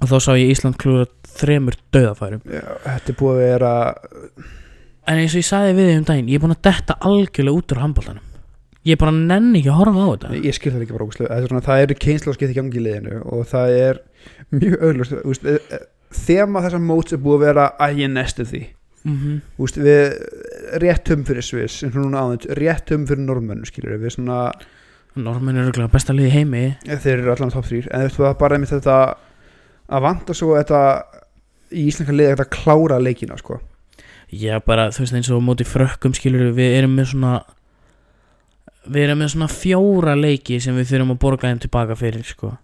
[0.00, 1.06] og þá sá ég Ísland klúra
[1.38, 3.72] þremur döðafærum Já, þetta er búið að vera
[5.04, 7.60] en eins og ég sagði við þig um daginn ég er búinn að detta algjörlega
[7.60, 8.33] út úr handboltanum
[8.84, 10.32] ég bara nenni ekki að horfa á þetta.
[10.44, 12.84] Ég skil það ekki bara ógæslega það er, svona, það er kynnslóðskipt í gangi í
[12.84, 14.00] liðinu og það er
[14.54, 15.58] mjög auðlust
[16.14, 18.62] þema þessa móts er búið að vera að ég nestu því.
[19.04, 20.14] Mm Úst, við
[20.80, 24.46] réttum fyrir Sviss réttum fyrir normennu skilur við svona,
[25.14, 26.62] Normin er örugglega besta lið í heimi.
[26.82, 28.96] Þeir eru allan top 3 en það er bara einmitt þetta
[29.86, 30.80] að vanta svo þetta
[31.70, 33.60] í íslenska liði þetta klára leikina sko.
[34.34, 37.34] Já, bara, þú veist, eins og móti frökkum skilur við erum með svona
[38.86, 42.56] við erum með svona fjóra leiki sem við þurfum að borga þeim tilbaka fyrir, sko.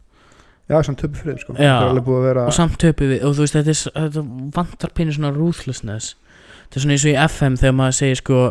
[0.71, 1.55] Já, samt töpu fyrir sko.
[1.59, 4.23] Er vera og samt töpu við, og þú veist, þetta, er, þetta
[4.55, 6.13] vantar pínu svona ruthlessness.
[6.69, 8.43] Þetta er svona eins og í FM þegar maður segir, sko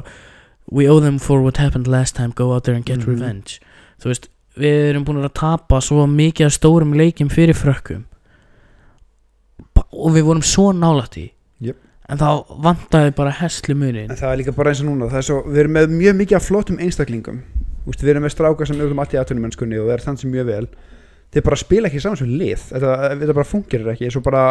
[0.72, 3.08] we owe them for what happened last time go out there and get Mhm.
[3.08, 3.60] revenge.
[4.04, 8.04] Þú veist, við erum búin að tapa svo mikið af stórum leikjum fyrir frökkum.
[9.92, 11.76] Og við vorum svo nálætt í Jöp.
[12.10, 15.22] en þá vantaði bara heslu munin en það er líka bara eins og núna er
[15.22, 17.42] svo, við erum með mjög mikið af flottum einstaklingum
[17.90, 20.24] Úst, við erum með strákar sem eru um allt í atvinnumennskunni og það er þannig
[20.24, 20.66] sem mjög vel.
[21.30, 22.66] Þeir bara spila ekki saman sem lið.
[22.70, 24.44] Þetta, þetta bara fungerir ekki bara,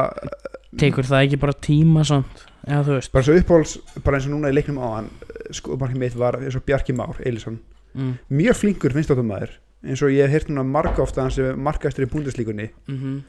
[0.76, 2.44] tekur það ekki bara tíma samt?
[2.68, 3.12] Eða þú veist.
[3.14, 5.08] bara svo uppáhalds bara eins og núna í leiknum á hann
[5.56, 7.56] sko markið mitt var eins og Bjarki Már Eilisson
[7.94, 8.12] mm.
[8.28, 9.54] mjög flinkur maður
[9.86, 13.22] eins og ég hef heyrt núna marga ofta hans sem markastur í búndislíkunni Mm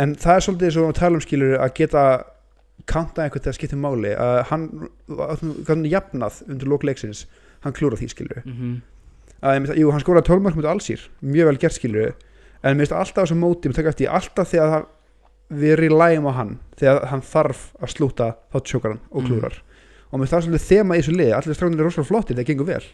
[0.00, 0.86] en það er svolítið eins og
[1.60, 2.02] að geta
[2.86, 4.62] kanta eitthvað til að skipta máli að hann,
[5.68, 7.26] hann jafnað undir lók leiksins
[7.60, 8.80] hann klúra því skilur -hmm.
[9.42, 12.12] Að, jú, hann skóraði 12 mörg mútið allsýr mjög vel gert skilur
[12.62, 14.88] en mér finnst alltaf á þessu móti, eftir alltaf þegar það,
[15.62, 19.28] við relægjum á hann þegar hann þarf að slúta þá tjókar hann og Mm.
[19.28, 19.56] klúrar
[20.12, 22.66] og mér finnst það svolítið þema í þessu liði, allir er rosalega flottir það gengur
[22.68, 22.84] vel.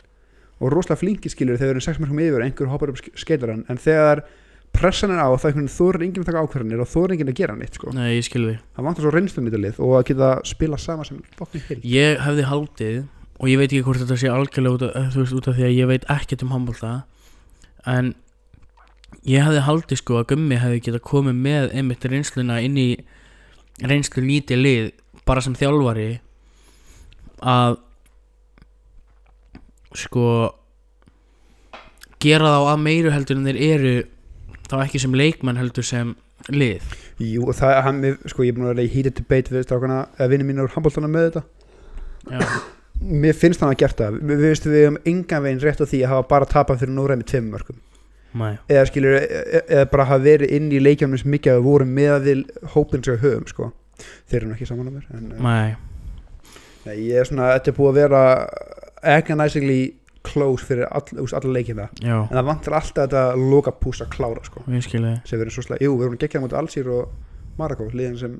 [0.59, 3.51] Og rosalega flinki skilur þegar við erum 6 mörgum yfir og einhver hoppar upp skeitar
[3.51, 4.22] hann en þegar
[4.74, 7.57] pressan er á það veginn þorir enginn að taka ákvarðanir og þorir enginn að gera
[7.59, 7.92] neitt sko.
[7.94, 10.78] Nei, ég skil því það vantar svo reynslun í þetta lið og að geta spila
[10.78, 11.64] sama sem fokkin
[13.39, 15.66] og ég veit ekki hvort þetta sé algjörlega út af, þú veist, út af því
[15.68, 16.93] að ég veit ekkert um handbólta
[17.89, 18.12] en
[19.28, 22.89] ég hefði haldið sko að Gummi hefði getað komið með einmitt reynsluna inn í
[23.78, 24.89] reynslu lítið lið
[25.28, 26.09] bara sem þjálfari
[27.39, 27.78] að
[29.97, 30.24] sko
[32.22, 33.93] gera þá að meiru heldur en þeir eru
[34.68, 36.16] þá ekki sem leikmenn heldur sem
[36.53, 36.82] lið.
[37.22, 39.64] Jú, og það er hann, sko, ég er búin að vera í heated debate við
[39.66, 41.43] strákana, eða vinni mínu úr handbóltana með þetta.
[42.28, 42.43] Já,
[43.01, 44.16] mér finnst hann að gert það.
[44.22, 47.28] Við, veistum við um engan veginn rétt á því að hafa bara tapað fyrir með
[47.30, 47.78] tveim mörgum
[48.36, 51.92] mæ eða skilur, e- eða bara hafa verið inn í leikjanum sem mikið við vorum
[51.96, 52.26] með
[52.74, 53.70] hópin sem höfum, sko.
[54.30, 55.76] Þeir eru ekki saman á mér en, Mæ,
[56.86, 58.22] nei, ég er svona, þetta er búið að vera
[59.16, 59.80] agonizingly
[60.28, 61.62] close fyrir all, alla
[62.03, 64.64] já, en það vantar alltaf þetta loka pús að klára, sko.
[65.24, 68.36] Sem erum svo slæg, jú, við erum geggjað mútið Alsýr og Marako, liðin sem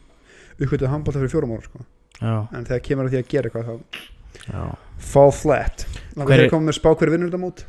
[0.62, 1.84] uppkvölduð handbólta fyrir fjórum ára, sko
[2.20, 3.74] en þegar kemur að því að gera eitthvað þá
[4.46, 4.60] já.
[5.12, 5.86] fall flat.
[6.16, 7.64] Hver er- að með spá hverju vinnur þetta mót?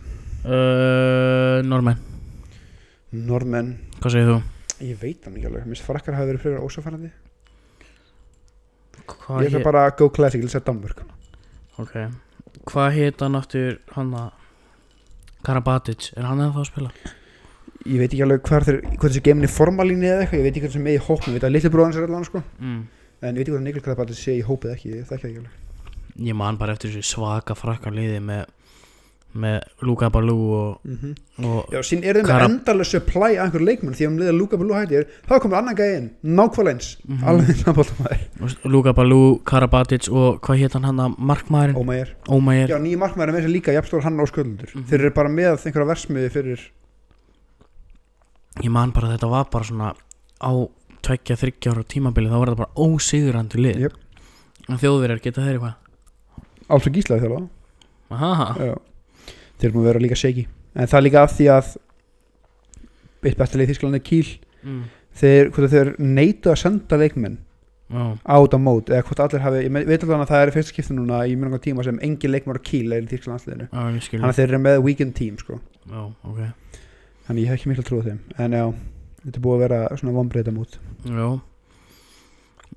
[0.48, 1.98] uh, Normen,
[3.12, 4.38] Normenn, hvað segir þú?
[4.88, 5.64] ég veit það ekki alveg.
[5.66, 7.12] Mér finnst frakkar hafa verið fyrir ósafærandi
[9.08, 11.04] Hvað Ég ætla bara að go classic, ég vil segja Danmörk.
[11.80, 11.94] Ok.
[12.68, 14.32] Hvað heit hann aftur hann að
[15.48, 16.92] Karabatic, er hann eða að spila?
[17.88, 20.64] Ég veit ekki alveg hvar þeir, hvað þessi geminni formalíni eða eitthvað Ég veit ekki
[20.66, 22.42] hvað sem með í hópnum, ég veit að litli bróðans er allan sko.
[22.60, 22.82] Mm.
[23.22, 25.50] En ég veit ekki hvað Niklas Krabat sé í hópið ekki, ég það ekki alveg
[26.28, 28.46] Ég man bara eftir þessu svaka frakka liði með
[29.38, 33.62] með Luka Balú og, mm og Já, sín er þeim með endalega supply að einhver
[33.68, 36.08] leikmann Því að um liða Luka Balú hættir, þá komur annan gæði inn
[36.40, 37.24] Nákvæmlega eins, Mhm.
[37.28, 41.78] alveg eins handbóltamæður og Luka Balú, Karabatic og hvað heit hann hann að markmaðurinn?
[41.78, 44.88] Ómægir Ómægir Já, nýja markmaður er með þess líka, jafnstór hann á sköldur Mhm.
[44.90, 46.60] Þeir eru bara með einhverja versmiði fyrir
[48.64, 49.94] Ég man bara að þetta var bara svona
[50.42, 50.52] á
[51.08, 53.88] tveggja, þryggja ára tímabili þá var þetta bara ósigurandi lið.
[54.68, 55.76] En þjóðverjar geta þeir eitthvað?
[56.68, 57.44] Alls og gíslaði þjálfa.
[59.58, 60.46] Þeir eru að vera líka shaky
[60.78, 61.74] En það er líka af því að
[63.28, 64.28] Eitt bestalið í Þísklandi Kíl
[64.62, 64.82] mm.
[65.18, 67.40] Þeir, þeir neitu að senda leikmenn
[67.88, 70.56] Já, á þetta mót Eða hvort allir hafi, ég veit alveg að það er í
[70.58, 73.44] fyrsta skipti núna Í mjög langan tíma sem engin leikmenn á Kíl Er í Þískland
[73.44, 73.58] skil.
[73.72, 75.60] Þannig að þeir eru með weekend team sko.
[75.88, 76.42] Já, ok.
[77.28, 78.20] Þannig ég hef ekki miklu trúa þeim.
[78.44, 78.66] En já,
[79.24, 81.28] þetta er búið að vera svona vombreyta mót Já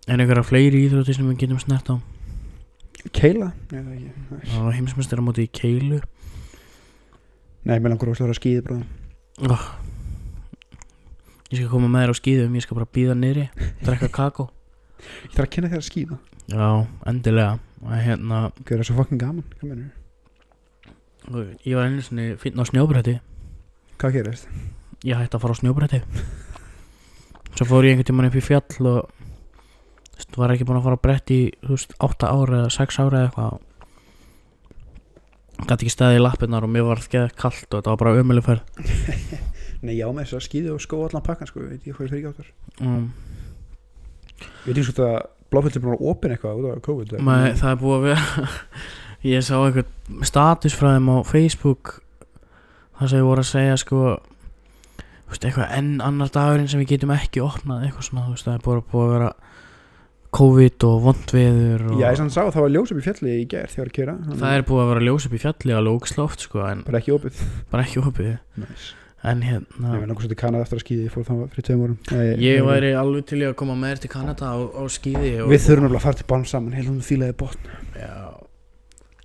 [0.08, 1.96] En einhverja fleiri íþrótti sem við getum snert á
[3.16, 3.50] Keila?
[3.70, 3.92] Það.
[4.50, 6.00] Það heimsmyndstur á móti í Keilu
[7.64, 9.66] Nei, mér langar rosalega að skýði bráðum oh.
[11.50, 13.46] Ég skal koma með þér á skíðum Ég skal bara býða niðri
[13.84, 14.48] Drekka kakó
[15.00, 16.20] Ég þarf að kynna þér að skýða
[16.50, 16.68] Já,
[17.12, 19.88] endilega Og hérna Það er svo fucking gaman?
[21.64, 23.18] Ég var einu sinni finn á snjóbretti
[24.00, 24.48] Hvað gerist?
[25.06, 26.00] Ég hætti að fara á snjóbretti.
[27.56, 29.08] Svo fór ég einhvern tímann upp í fjall Og
[30.14, 33.22] veist, var ekki búin að fara á bretti í, veist, 8 ára eða 6 ára
[33.22, 33.58] eða eitthvað.
[35.60, 38.46] Gæti ekki staðið í lappirnar og mér var skeið kallt og þetta var bara ömuleg
[38.46, 38.62] ferð.
[39.84, 42.04] Nei, já, með þess að skýði og skó allan pakkan sko, ég veit ekki hvað
[42.04, 42.48] ég fyrir ekki áttar
[42.84, 43.06] um,
[44.40, 45.20] Ég veit ekki svo að
[45.50, 48.44] Bláfell er búin að opina eitthvað út af COVID Nei, það er búið að vera.
[49.30, 51.94] Ég sá einhvern status frá þeim á Facebook
[53.00, 54.02] Það sem ég voru að segja sko
[55.34, 58.58] veist, eitthvað enn annar dagurinn sem við getum ekki opnað eitthvað svona, þú veist, það
[58.58, 59.30] er búið, búið að vera
[60.30, 63.32] COVID og vondveður og Já, ég sann sá að það var ljós upp í fjalli
[63.40, 65.96] í gerð þegar að kera það er búið að vera ljós upp í fjalli alveg
[65.98, 67.40] ógsláft sko, en bara ekki opið.
[67.72, 68.28] bara ekki opið.
[68.62, 68.92] Nice.
[69.26, 71.82] en Ég hérna, var náttúrulega svolítið kannað eftir að skýði, ég fór það fyrir tveim
[71.84, 71.96] árum.
[72.14, 75.32] Nei, ég væri alveg til í að koma með þér til Kanada á, á skíði
[75.42, 78.14] og, Við þurfum nefnilega að fara til bán saman, heil hún fílaði botn já,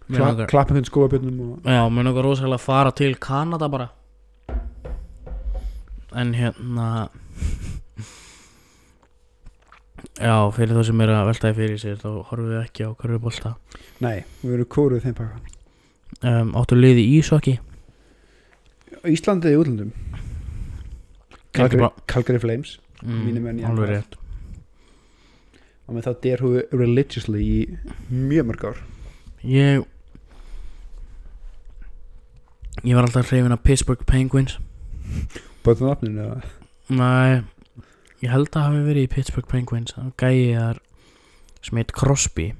[0.09, 3.87] Kla, langar- Klappa einhvern skóabjörnum og Já, mér langar rosalega að fara til Kanada bara
[6.15, 6.87] En hérna
[10.15, 13.55] Já, fyrir þá sem er að veltaði fyrir sér þá horfum við ekki á körfubólta
[14.03, 15.39] Nei, við verðum kóruð þeim pakka.
[16.23, 17.57] Um, Áttu liði í Ísvaki
[18.95, 19.91] Á Íslandi í útlöndum.
[21.55, 24.15] Calgary, Calgary Flames Mm, Alveg rétt.
[25.85, 27.57] Og með þá derhú religiously í
[28.09, 28.79] mjög mörg ár.
[29.45, 29.83] Ég
[32.85, 34.57] Ég var alltaf hrifin af Pittsburgh Penguins
[35.65, 36.41] Böðum nafninu eða?
[36.93, 37.43] Nei
[38.23, 39.93] Ég held að hafi verið í Pittsburgh Penguins.
[39.97, 40.77] Það þar
[41.65, 42.51] sem heit Crosby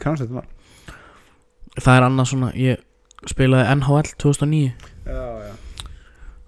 [0.00, 4.72] kannast þetta var Það er annað svona Ég spilaði NHL 2009
[5.06, 5.52] já, já.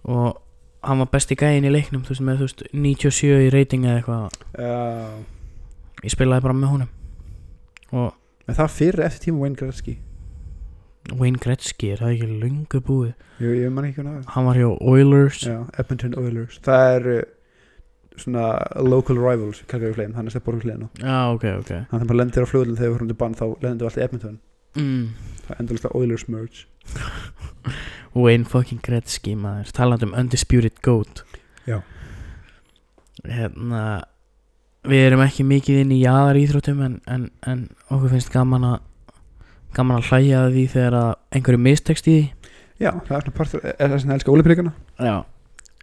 [0.04, 0.40] Og
[0.84, 4.00] hann var besti gæinn í leiknum þú veist, með þú veist, 97 í reyting eða
[4.02, 4.34] eitthvað.
[6.04, 6.90] Ég spilaði bara með honum.
[7.94, 8.10] Og
[8.44, 9.94] en það fyrir eftir tíma Wayne Gretzky
[11.12, 13.12] Wayne Gretzky er það ekki löngu búið?
[13.42, 15.42] Ég, ég man ekki hvernig hann var hjá Oilers.
[15.44, 16.56] Já, Edmonton Oilers.
[16.64, 17.24] Það er uh,
[18.16, 18.46] svona
[18.80, 21.72] local rivals Calgary Flame, hann er stefn borgar hliðina já, ok, ok.
[21.90, 24.06] Þannig að maður lendir á flugulinn þegar við fyrir til bann þá lendir við alltaf
[24.06, 24.38] Edmonton.
[24.74, 25.04] Mm.
[25.44, 26.64] Það er endurlega Oilers merge.
[28.24, 29.74] Wayne fucking Gretzky maður.
[29.74, 31.24] Talandi um Undisputed Goat.
[31.66, 31.80] Já.
[33.24, 33.84] hérna
[34.84, 38.82] við erum ekki mikið inn í jaðar íþróttum en, en, en okkur finnst gaman að
[39.76, 40.96] gaman að hlæja því þegar
[41.34, 42.50] einhverju mistekst í því.
[42.82, 44.72] Já, það er svona partur Er það sem elska ólipríkana?
[44.98, 45.14] já.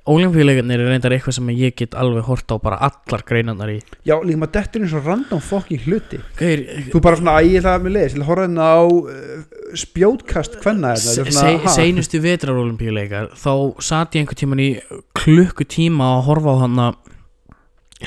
[0.10, 3.76] Ólimpíuleikarnir er reyndar eitthvað sem ég get alveg hort á bara allar greinarnar í.
[4.02, 6.18] Já, líka maður dettur eins og random fucking hluti.
[6.40, 8.66] Gauir, Þú bara svona, æ, ég ætla að mér leiðis Ég ætla að horfa hérna
[8.66, 14.70] á uh, spjótkast Hvenna seinustu vetrar ólimpíuleikar þá satt ég einhvern tíman í
[15.22, 16.98] klukkutíma að horfa á hann að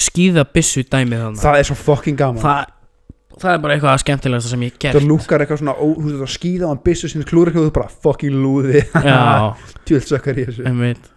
[0.09, 2.43] skýða byssu dæmið hann Það er svo fucking gaman.
[2.43, 2.74] Það,
[3.43, 6.20] það er bara eitthvað skemmtilegasta sem ég hef Það lúkar eitthvað svona, ó, þú veist
[6.22, 8.85] það skýða á hann byssu sinni klúra ekki og þú bara fucking lúði.
[9.89, 10.66] Tjöldsökkar í þessu.
[10.70, 11.11] Einmitt.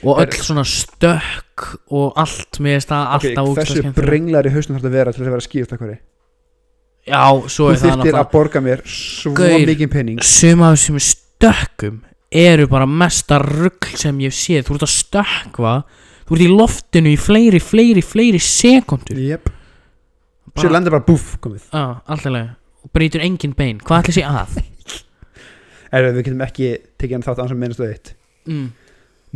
[0.00, 4.52] Og öll svona stökk og allt með þess að Ok, alltaf okay, Hversu brenglar í
[4.54, 5.96] hausnum þarf þetta að vera til þess að vera skýðastökkari
[7.10, 9.66] Já, svo Þú er það náttúrulega að borga mér svo Gaur.
[9.68, 12.00] mikið penning Sum af þessum stökkum
[12.40, 14.68] eru bara mesta rugl sem ég séð.
[14.68, 15.74] Þú ert að stökkva
[16.24, 19.50] Þú ert í loftinu í fleiri, fleiri, fleiri sekundur Jep
[20.58, 21.68] Sér lendir bara búff komið.
[21.70, 23.80] Leið Og brýtur engin bein.
[23.84, 24.54] Hvað ætli sé að?
[25.92, 26.70] Er við getum ekki
[27.00, 28.12] tekið hann þátt ansam minnast eitt.
[28.48, 28.70] Mm.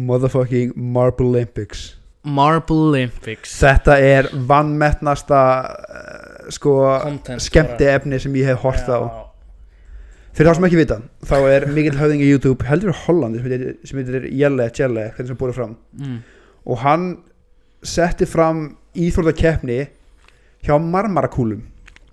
[0.08, 1.82] Motherfucking Marble Olympics.
[2.24, 3.52] Marble Olympics.
[3.60, 9.28] Þetta er vannmettnasta uh, sko Content skemmti efni sem ég hef hort á.
[10.34, 10.96] Fyrir þá sem ekki vita
[11.28, 15.30] þá er mikill höfðingi YouTube heldur í Hollandi sem heitir, sem heitir Jelle Jelle hvernig
[15.30, 15.76] sem búið fram.
[16.00, 16.16] Mm.
[16.64, 17.04] og hann
[17.84, 18.64] setti fram
[18.96, 19.84] íþróttakeppni
[20.64, 21.62] hjá marmarakúlum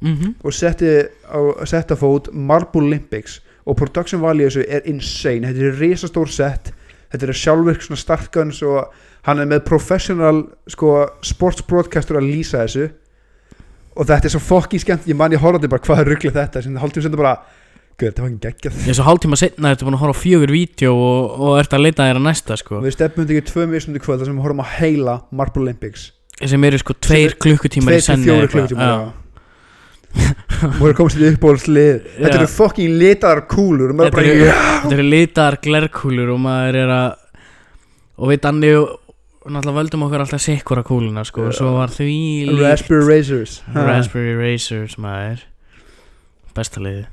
[0.02, 0.90] mm og setti
[1.30, 1.40] á,
[1.70, 5.48] setti á fót Marble Olympics og production value þessu er insane.
[5.48, 6.72] Þetta er risastór set.
[7.12, 8.94] Þetta er sjálfvirk svona startguns og
[9.28, 12.88] hann er með professional sko, sports broadcaster að lýsa þessu.
[13.92, 15.10] Og þetta er svo fokki skemmt.
[15.12, 17.40] Ég man ég horfði bara hvað er rugglega þetta sem hálftíma sendur bara
[18.00, 18.78] Guð, þetta var ekki geggjað.
[18.88, 21.84] Ég svo hálftíma setna Ertu búin að horfa á fjögur vídeo Og, og ert að
[21.84, 22.80] leita þér að næsta sko.
[22.82, 26.08] Við stefnum ekki tvö mismundi kvöld þar sem við horfum að heila Marble Olympics
[26.50, 28.70] Sem eru sko tveir klukkutímar í tveir til senni fjóri eitthvað.
[28.70, 29.12] klukkutíma Já.
[30.68, 34.66] og við komum sér uppbólslið þetta eru fokking litaðar kúlur Þetta bara eru, yeah.
[34.84, 37.14] þetta eru litaðar glerkúlur og maður er að
[38.22, 42.10] og við danni náttúrulega völdum okkur alltaf sikkura kúluna sko og svo var því
[42.52, 43.86] líkt Raspberry Razors Ha.
[43.88, 45.46] Raspberry Racers maður
[46.58, 47.08] besta liði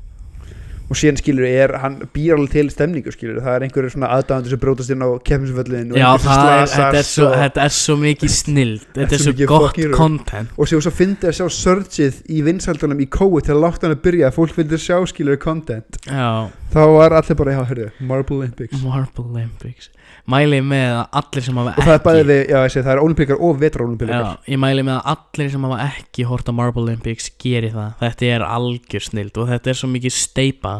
[0.88, 4.54] og síðan skilur er, hann býr alveg til stemningu skilur, það er einhverju svona aðdæðandur
[4.54, 8.34] sem brótast inn á kemminsvöllin Já það er, þetta, er svo, þetta er svo mikið
[8.34, 8.86] snild.
[8.96, 10.54] Þetta er svo svo gott content.
[10.56, 14.02] Og svo fyndi að sjá surgeið í vinsældunum í kói til að láta hann að
[14.08, 16.00] byrja fólk vildi sjá skilur content.
[16.08, 18.80] Já, þá var allir bara, já, hörðu, Marble Olympics.
[18.84, 19.92] Marble Olympics
[20.28, 22.84] Mæli með að allir sem hafa og það er bæði ekki við, já, ég segi,
[22.84, 26.52] það er olimpíkar og vetraolimpíkar ég mæli með að allir sem hafa ekki hort á
[26.58, 27.94] Marble Olympics geri það.
[28.02, 30.74] Þetta er algjör snild og þetta er svo mikið steipa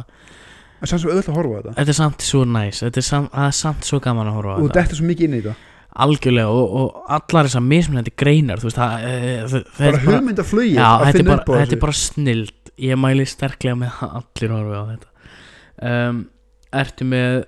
[0.79, 1.75] en samt svo auðvitað að horfa þetta.
[1.79, 4.55] Þetta er samt svo næs Þetta er samt, það er samt svo gaman að horfa
[4.59, 4.85] og þetta.
[4.85, 5.75] er svo mikið inn í þetta.
[6.05, 10.19] Algjörlega og, og allar þessar mismunandi greinar Þú veist, það, það, það bara er bara
[10.19, 12.73] að þetta er þetta er bara snild.
[12.79, 15.33] Ég mæli sterklega með að allir horfa á þetta.
[15.89, 16.21] Um,
[16.79, 17.39] Ertu með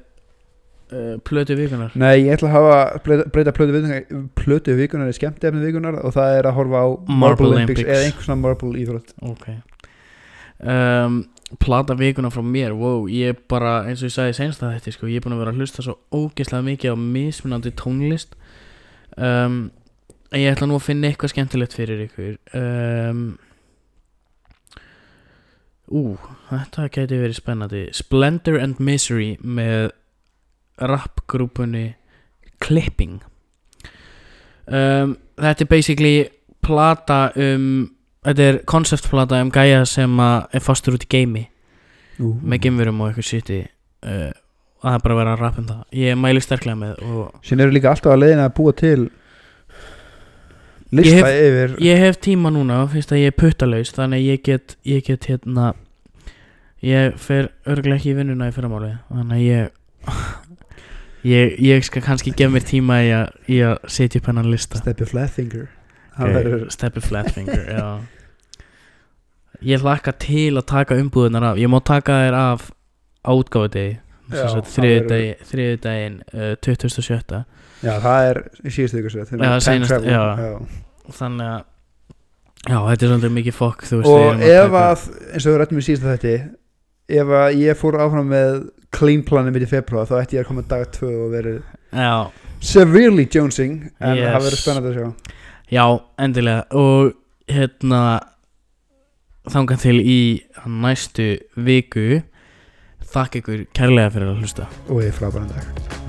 [1.26, 1.92] plötu vikunar?
[1.98, 6.38] Nei, ég ætla að hafa breyta, plötu, vikunar, plötu vikunar í skemmtefni vikunar og það
[6.38, 6.88] er að horfa á
[7.24, 9.14] Marble, Olympics, eða einhvers svona Marble íþrótt.
[9.30, 9.50] Ok.
[10.60, 11.20] Um,
[11.58, 14.92] Plata vikuna frá mér Wow, ég er bara, eins og ég sagði senst að þetta
[14.94, 18.36] sko, Ég er búin að vera að hlusta svo ógeðslega mikið á mismunandi tónlist.
[19.18, 19.70] Um,
[20.30, 22.34] En ég ætla nú að finna eitthvað skemmtilegt fyrir ykkur.
[22.54, 23.22] Um,
[25.90, 26.14] Ú,
[26.52, 27.80] þetta gæti verið spennandi.
[27.98, 29.88] Splendor and Misery með
[30.80, 31.86] rapgrúpunni
[32.60, 33.18] Clipping
[34.68, 36.14] um, Þetta er basically
[36.64, 37.66] plata um
[38.26, 41.46] Þetta er konceptplata um gæja sem að er fastur út í geimi
[42.20, 42.34] Ú.
[42.44, 44.28] með geimverum og eitthvað shiti uh,
[44.80, 47.00] og það bara að vera að rappa um það ég mæli sterklega með
[47.48, 48.98] Síðan eru líka alltaf að leiðina að búa til
[50.92, 54.28] lista Ég hef- yfir ég hef tíma núna fyrst að ég er puttalaus þannig að
[54.34, 55.70] ég get, ég get hérna
[56.84, 59.72] ég fer örglega ekki í vinnuna í fyrramáli þannig að ég
[61.26, 64.80] ég, ég skal kannski gefa mér tíma í að, í að setja upp hennan lista
[64.80, 65.68] Steppi Flatfinger
[66.16, 66.66] okay.
[66.72, 67.86] Steppi Flatfinger já.
[69.72, 72.70] ég hlakka til að taka umbúðunar af ég má taka þér af
[73.24, 73.98] átgáðu degi
[75.82, 77.42] daginn uh, 27.
[77.80, 79.28] Já, það er í síðustu ykkur sér
[81.10, 81.62] þannig að
[82.68, 86.10] já, þetta er svolítið mikið fokk Og ef að, eins og við rættum í síðustu
[86.10, 86.34] þetta
[87.20, 88.60] ef að ég fór áfram með
[88.96, 91.60] clean planið mitt í februar þá ætti ég að koma dag 2 og verið
[91.94, 92.30] já,
[92.60, 94.32] severely jonesing en Yes.
[94.34, 95.36] það verður spennandi að sjá.
[95.70, 95.84] Já,
[96.18, 96.64] endilega.
[96.74, 97.12] Og
[97.50, 98.02] hérna
[99.50, 100.18] þangað til í
[100.66, 102.22] næstu viku
[103.14, 104.68] þakka ykkur kærlega fyrir að hlusta.
[104.90, 105.99] Og ég frábæran dag